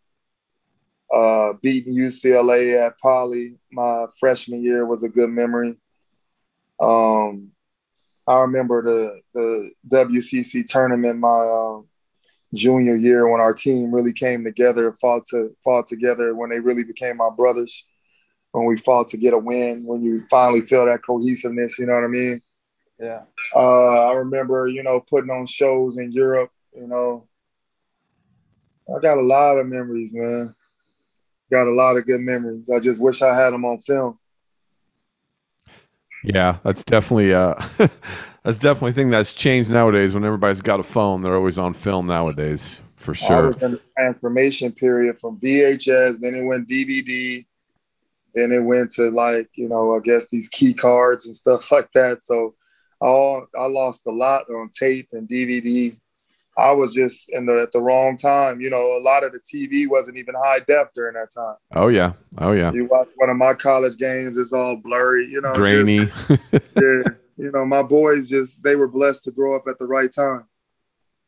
[1.12, 5.76] uh, beating UCLA at Poly my freshman year was a good memory.
[6.80, 7.52] Um,
[8.26, 11.86] I remember the the WCC tournament my um,
[12.54, 16.84] junior year when our team really came together, fought to fought together when they really
[16.84, 17.86] became my brothers.
[18.52, 21.92] When we fought to get a win, when you finally feel that cohesiveness, you know
[21.92, 22.40] what I mean?
[22.98, 23.22] Yeah.
[23.54, 27.26] Uh, I remember, you know, putting on shows in Europe you know,
[28.94, 30.54] I got a lot of memories, man.
[31.50, 32.68] Got a lot of good memories.
[32.68, 34.18] I just wish I had them on film.
[36.24, 37.54] Yeah, that's definitely uh
[38.42, 40.14] that's definitely a thing that's changed nowadays.
[40.14, 43.44] When everybody's got a phone, they're always on film nowadays, for sure.
[43.44, 47.44] I was in the transformation period from VHS, then it went DVD,
[48.34, 51.90] then it went to like, you know, I guess these key cards and stuff like
[51.92, 52.22] that.
[52.22, 52.54] So
[53.00, 55.96] all I lost a lot on tape and DVD
[56.58, 58.60] I was just in the at the wrong time.
[58.60, 61.56] You know, a lot of the TV wasn't even high def during that time.
[61.74, 62.72] Oh yeah, oh yeah.
[62.72, 65.28] You watch one of my college games; it's all blurry.
[65.30, 66.06] You know, grainy.
[66.06, 67.02] Just, yeah,
[67.36, 70.46] you know, my boys just they were blessed to grow up at the right time.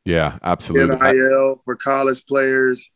[0.04, 0.96] Yeah, absolutely.
[0.96, 2.90] NIL for college players.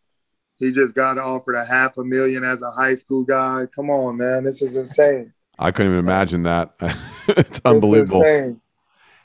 [0.58, 3.66] He just got offered a half a million as a high school guy.
[3.74, 5.34] Come on, man, this is insane.
[5.58, 6.72] I couldn't even imagine that.
[7.28, 8.22] it's unbelievable.
[8.24, 8.58] It's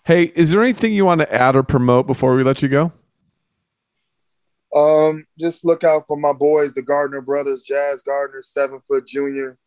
[0.03, 2.93] Hey, is there anything you want to add or promote before we let you go?
[4.75, 9.57] Um, just look out for my boys, the Gardner brothers, Jazz Gardner, seven foot junior.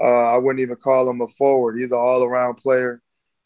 [0.00, 1.76] Uh, I wouldn't even call him a forward.
[1.78, 3.00] He's an all around player.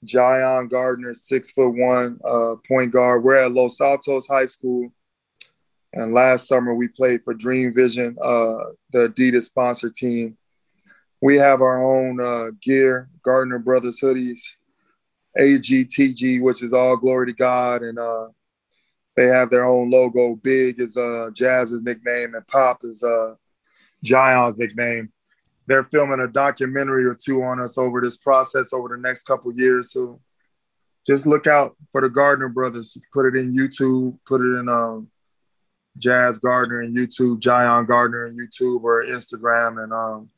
[0.05, 3.23] Jion Gardner, six foot one, uh, point guard.
[3.23, 4.93] We're at Los Altos High School.
[5.93, 10.37] And last summer we played for Dream Vision, uh, the Adidas sponsor team.
[11.21, 14.41] we have our own uh, gear, Gardner Brothers hoodies,
[15.37, 18.29] AGTG, which is all glory to God, and uh,
[19.19, 20.37] they have their own logo.
[20.37, 23.35] Big is uh, Jazz's nickname, and Pop is uh,
[24.05, 25.11] Jion's nickname.
[25.67, 29.53] They're filming a documentary or two on us over this process over the next couple
[29.53, 29.91] years.
[29.91, 30.21] So
[31.05, 32.97] just look out for the Gardner brothers.
[33.13, 35.09] Put it in YouTube, put it in um,
[35.99, 40.29] Jazz Gardner and YouTube, Jion Gardner and YouTube or Instagram, and um,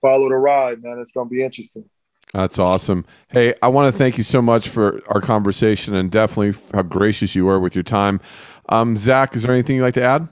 [0.00, 0.98] follow the ride, man.
[0.98, 1.88] It's gonna be interesting.
[2.32, 3.04] That's awesome.
[3.28, 7.34] Hey, I want to thank you so much for our conversation and definitely how gracious
[7.34, 8.20] you were with your time.
[8.68, 10.28] Um, Zach, is there anything you'd like to add?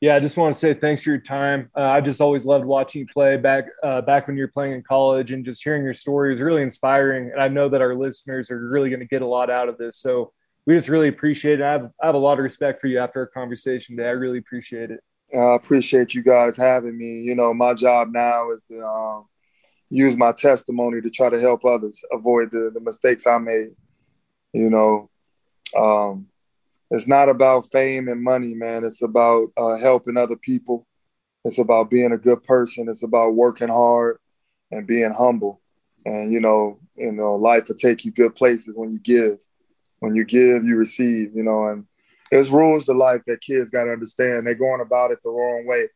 [0.00, 1.70] Yeah, I just want to say thanks for your time.
[1.76, 4.72] Uh, I just always loved watching you play back uh, back when you were playing
[4.72, 7.30] in college, and just hearing your story is really inspiring.
[7.30, 9.78] And I know that our listeners are really going to get a lot out of
[9.78, 9.98] this.
[9.98, 10.32] So
[10.66, 11.64] we just really appreciate it.
[11.64, 14.08] I have, I have a lot of respect for you after our conversation today.
[14.08, 15.00] I really appreciate it.
[15.32, 17.20] I appreciate you guys having me.
[17.20, 19.26] You know, my job now is to um,
[19.92, 23.72] use my testimony to try to help others avoid the, the mistakes I made.
[24.54, 25.10] You know,
[25.76, 26.28] um,
[26.90, 28.84] it's not about fame and money, man.
[28.84, 30.86] It's about uh, helping other people.
[31.44, 32.88] It's about being a good person.
[32.88, 34.18] It's about working hard
[34.70, 35.60] and being humble.
[36.06, 39.38] And you know, you know, life will take you good places when you give.
[40.00, 41.32] When you give, you receive.
[41.34, 41.86] You know, and
[42.30, 44.46] there's rules to life that kids got to understand.
[44.46, 45.88] They're going about it the wrong way.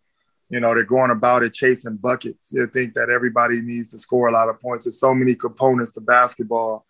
[0.48, 2.52] You know, they're going about it chasing buckets.
[2.52, 4.84] You think that everybody needs to score a lot of points.
[4.84, 6.84] There's so many components to basketball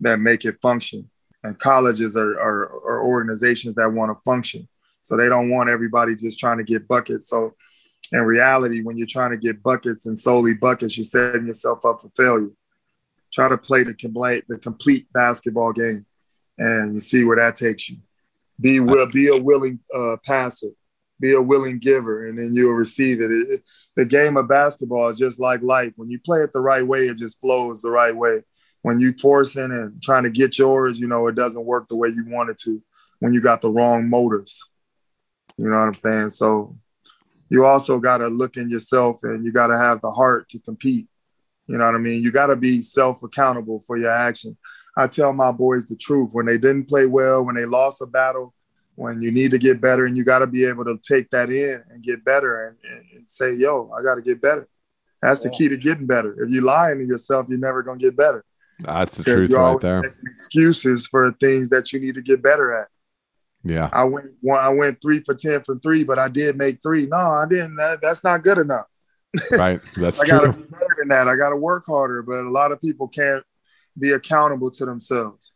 [0.00, 1.10] that make it function
[1.44, 4.66] and colleges are, are, are organizations that want to function.
[5.02, 7.28] So they don't want everybody just trying to get buckets.
[7.28, 7.54] So
[8.10, 12.00] in reality, when you're trying to get buckets and solely buckets, you're setting yourself up
[12.00, 12.50] for failure.
[13.30, 16.06] Try to play the complete the complete basketball game,
[16.56, 17.96] and you see where that takes you.
[18.60, 20.68] Be will be a willing uh, passer,
[21.24, 23.30] be a willing giver, and then you'll receive it.
[23.30, 23.62] It.
[23.96, 25.92] The game of basketball is just like life.
[25.96, 28.40] When you play it the right way, it just flows the right way
[28.84, 32.10] when you forcing and trying to get yours, you know, it doesn't work the way
[32.10, 32.82] you want it to
[33.18, 34.62] when you got the wrong motives.
[35.56, 36.30] You know what I'm saying?
[36.30, 36.76] So
[37.50, 40.58] you also got to look in yourself and you got to have the heart to
[40.58, 41.08] compete.
[41.66, 42.22] You know what I mean?
[42.22, 44.58] You got to be self accountable for your actions.
[44.98, 48.06] I tell my boys the truth when they didn't play well, when they lost a
[48.06, 48.53] battle,
[48.96, 51.50] when you need to get better, and you got to be able to take that
[51.50, 52.76] in and get better and,
[53.14, 54.68] and say, yo, I got to get better.
[55.20, 56.34] That's the key to getting better.
[56.42, 58.44] If you're lying to yourself, you're never going to get better.
[58.78, 60.02] That's the truth right there.
[60.34, 62.88] Excuses for things that you need to get better at.
[63.64, 63.88] Yeah.
[63.92, 67.06] I went one, I went three for ten from three, but I did make three.
[67.06, 67.76] No, I didn't.
[67.76, 68.86] That, that's not good enough.
[69.50, 69.80] Right.
[69.96, 70.38] That's I true.
[70.38, 71.28] gotta be better than that.
[71.28, 73.42] I gotta work harder, but a lot of people can't
[73.98, 75.52] be accountable to themselves.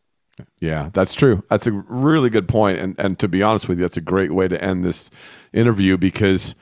[0.61, 1.43] Yeah, that's true.
[1.51, 2.79] That's a really good point.
[2.79, 5.11] And and to be honest with you, that's a great way to end this
[5.53, 6.55] interview because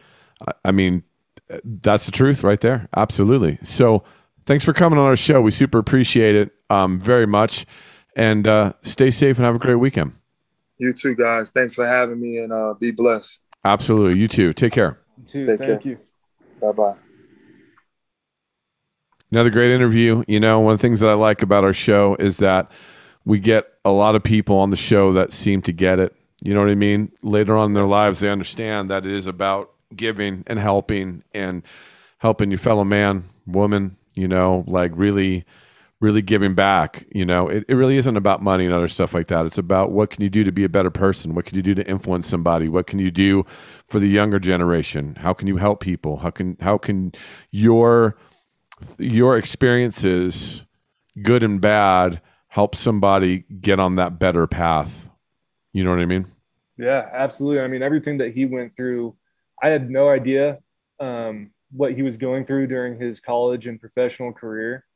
[0.64, 1.02] I mean
[1.64, 2.88] that's the truth right there.
[2.96, 3.58] Absolutely.
[3.62, 4.04] So
[4.46, 5.40] thanks for coming on our show.
[5.40, 7.66] We super appreciate it um, very much.
[8.16, 10.12] And uh, stay safe and have a great weekend.
[10.78, 11.50] You too, guys.
[11.50, 13.42] Thanks for having me and uh, be blessed.
[13.64, 14.18] Absolutely.
[14.18, 14.52] You too.
[14.52, 14.98] Take care.
[15.18, 15.46] You too.
[15.46, 15.92] Take Thank care.
[15.92, 15.98] you.
[16.60, 16.94] Bye bye.
[19.30, 20.22] Another great interview.
[20.28, 22.70] You know, one of the things that I like about our show is that
[23.26, 26.14] we get a lot of people on the show that seem to get it.
[26.42, 27.12] You know what I mean?
[27.22, 31.62] Later on in their lives, they understand that it is about giving and helping and
[32.18, 35.44] helping your fellow man, woman, you know, like really
[35.98, 37.06] really giving back.
[37.10, 39.46] You know, it, it really isn't about money and other stuff like that.
[39.46, 41.34] It's about what can you do to be a better person?
[41.34, 42.68] What can you do to influence somebody?
[42.68, 43.44] What can you do
[43.88, 45.16] for the younger generation?
[45.16, 46.18] How can you help people?
[46.18, 47.12] How can how can
[47.50, 48.16] your
[48.98, 50.66] your experiences,
[51.22, 52.20] good and bad,
[52.56, 55.10] help somebody get on that better path?
[55.74, 56.24] You know what I mean?
[56.78, 57.60] Yeah, absolutely.
[57.60, 59.14] I mean, everything that he went through,
[59.62, 60.60] I had no idea
[60.98, 64.86] um, what he was going through during his college and professional career.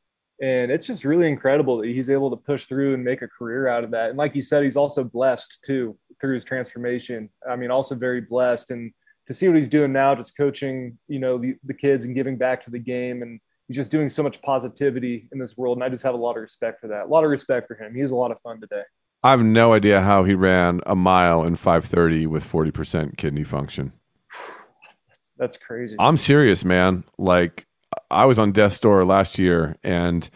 [0.40, 3.68] And it's just really incredible that he's able to push through and make a career
[3.68, 4.08] out of that.
[4.08, 7.28] And like you said, he's also blessed too through his transformation.
[7.46, 8.70] I mean, also very blessed.
[8.70, 8.90] And
[9.26, 12.38] to see what he's doing now, just coaching, you know, the, the kids and giving
[12.38, 13.20] back to the game.
[13.20, 13.38] And
[13.70, 15.76] he's just doing so much positivity in this world.
[15.76, 17.04] And I just have a lot of respect for that.
[17.04, 17.94] A lot of respect for him.
[17.94, 18.82] He was a lot of fun today.
[19.22, 23.92] I have no idea how he ran a mile in 530 with 40% kidney function.
[25.38, 25.94] That's crazy.
[26.00, 27.04] I'm serious, man.
[27.16, 27.68] Like
[28.10, 30.28] I was on death's door last year and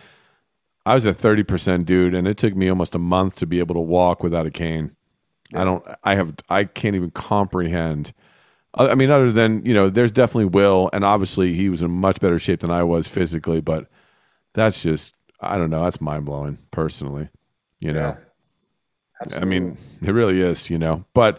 [0.86, 3.74] I was a 30% dude and it took me almost a month to be able
[3.74, 4.94] to walk without a cane.
[5.50, 5.62] Yeah.
[5.62, 8.12] I don't I have I can't even comprehend
[8.74, 12.20] I mean other than, you know, there's definitely will and obviously he was in much
[12.20, 13.88] better shape than I was physically, but
[14.52, 17.28] that's just I don't know, that's mind-blowing personally,
[17.78, 18.16] you know.
[19.30, 19.38] Yeah.
[19.38, 21.04] I mean, it really is, you know.
[21.14, 21.38] But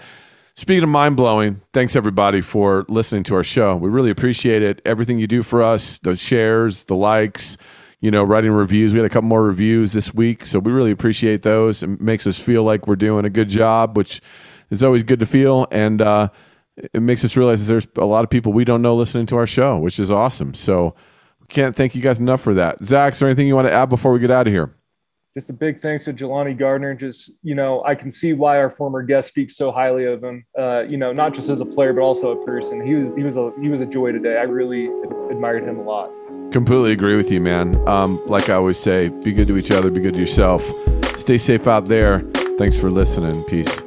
[0.57, 3.75] Speaking of mind blowing, thanks everybody for listening to our show.
[3.75, 4.81] We really appreciate it.
[4.85, 7.57] Everything you do for us, the shares, the likes,
[7.99, 8.93] you know, writing reviews.
[8.93, 11.83] We had a couple more reviews this week, so we really appreciate those.
[11.83, 14.21] It makes us feel like we're doing a good job, which
[14.69, 15.67] is always good to feel.
[15.71, 16.29] And uh,
[16.77, 19.37] it makes us realize that there's a lot of people we don't know listening to
[19.37, 20.53] our show, which is awesome.
[20.53, 20.95] So
[21.47, 22.83] can't thank you guys enough for that.
[22.83, 24.75] Zach, is there anything you want to add before we get out of here?
[25.35, 26.95] just a big thanks to Jelani Gardner.
[26.95, 30.45] Just you know, I can see why our former guest speaks so highly of him.
[30.57, 32.85] Uh, you know, not just as a player, but also a person.
[32.85, 34.37] He was he was a he was a joy today.
[34.37, 34.85] I really
[35.29, 36.09] admired him a lot.
[36.51, 37.75] Completely agree with you, man.
[37.87, 40.65] Um, like I always say, be good to each other, be good to yourself.
[41.17, 42.19] Stay safe out there.
[42.57, 43.35] Thanks for listening.
[43.49, 43.81] Peace.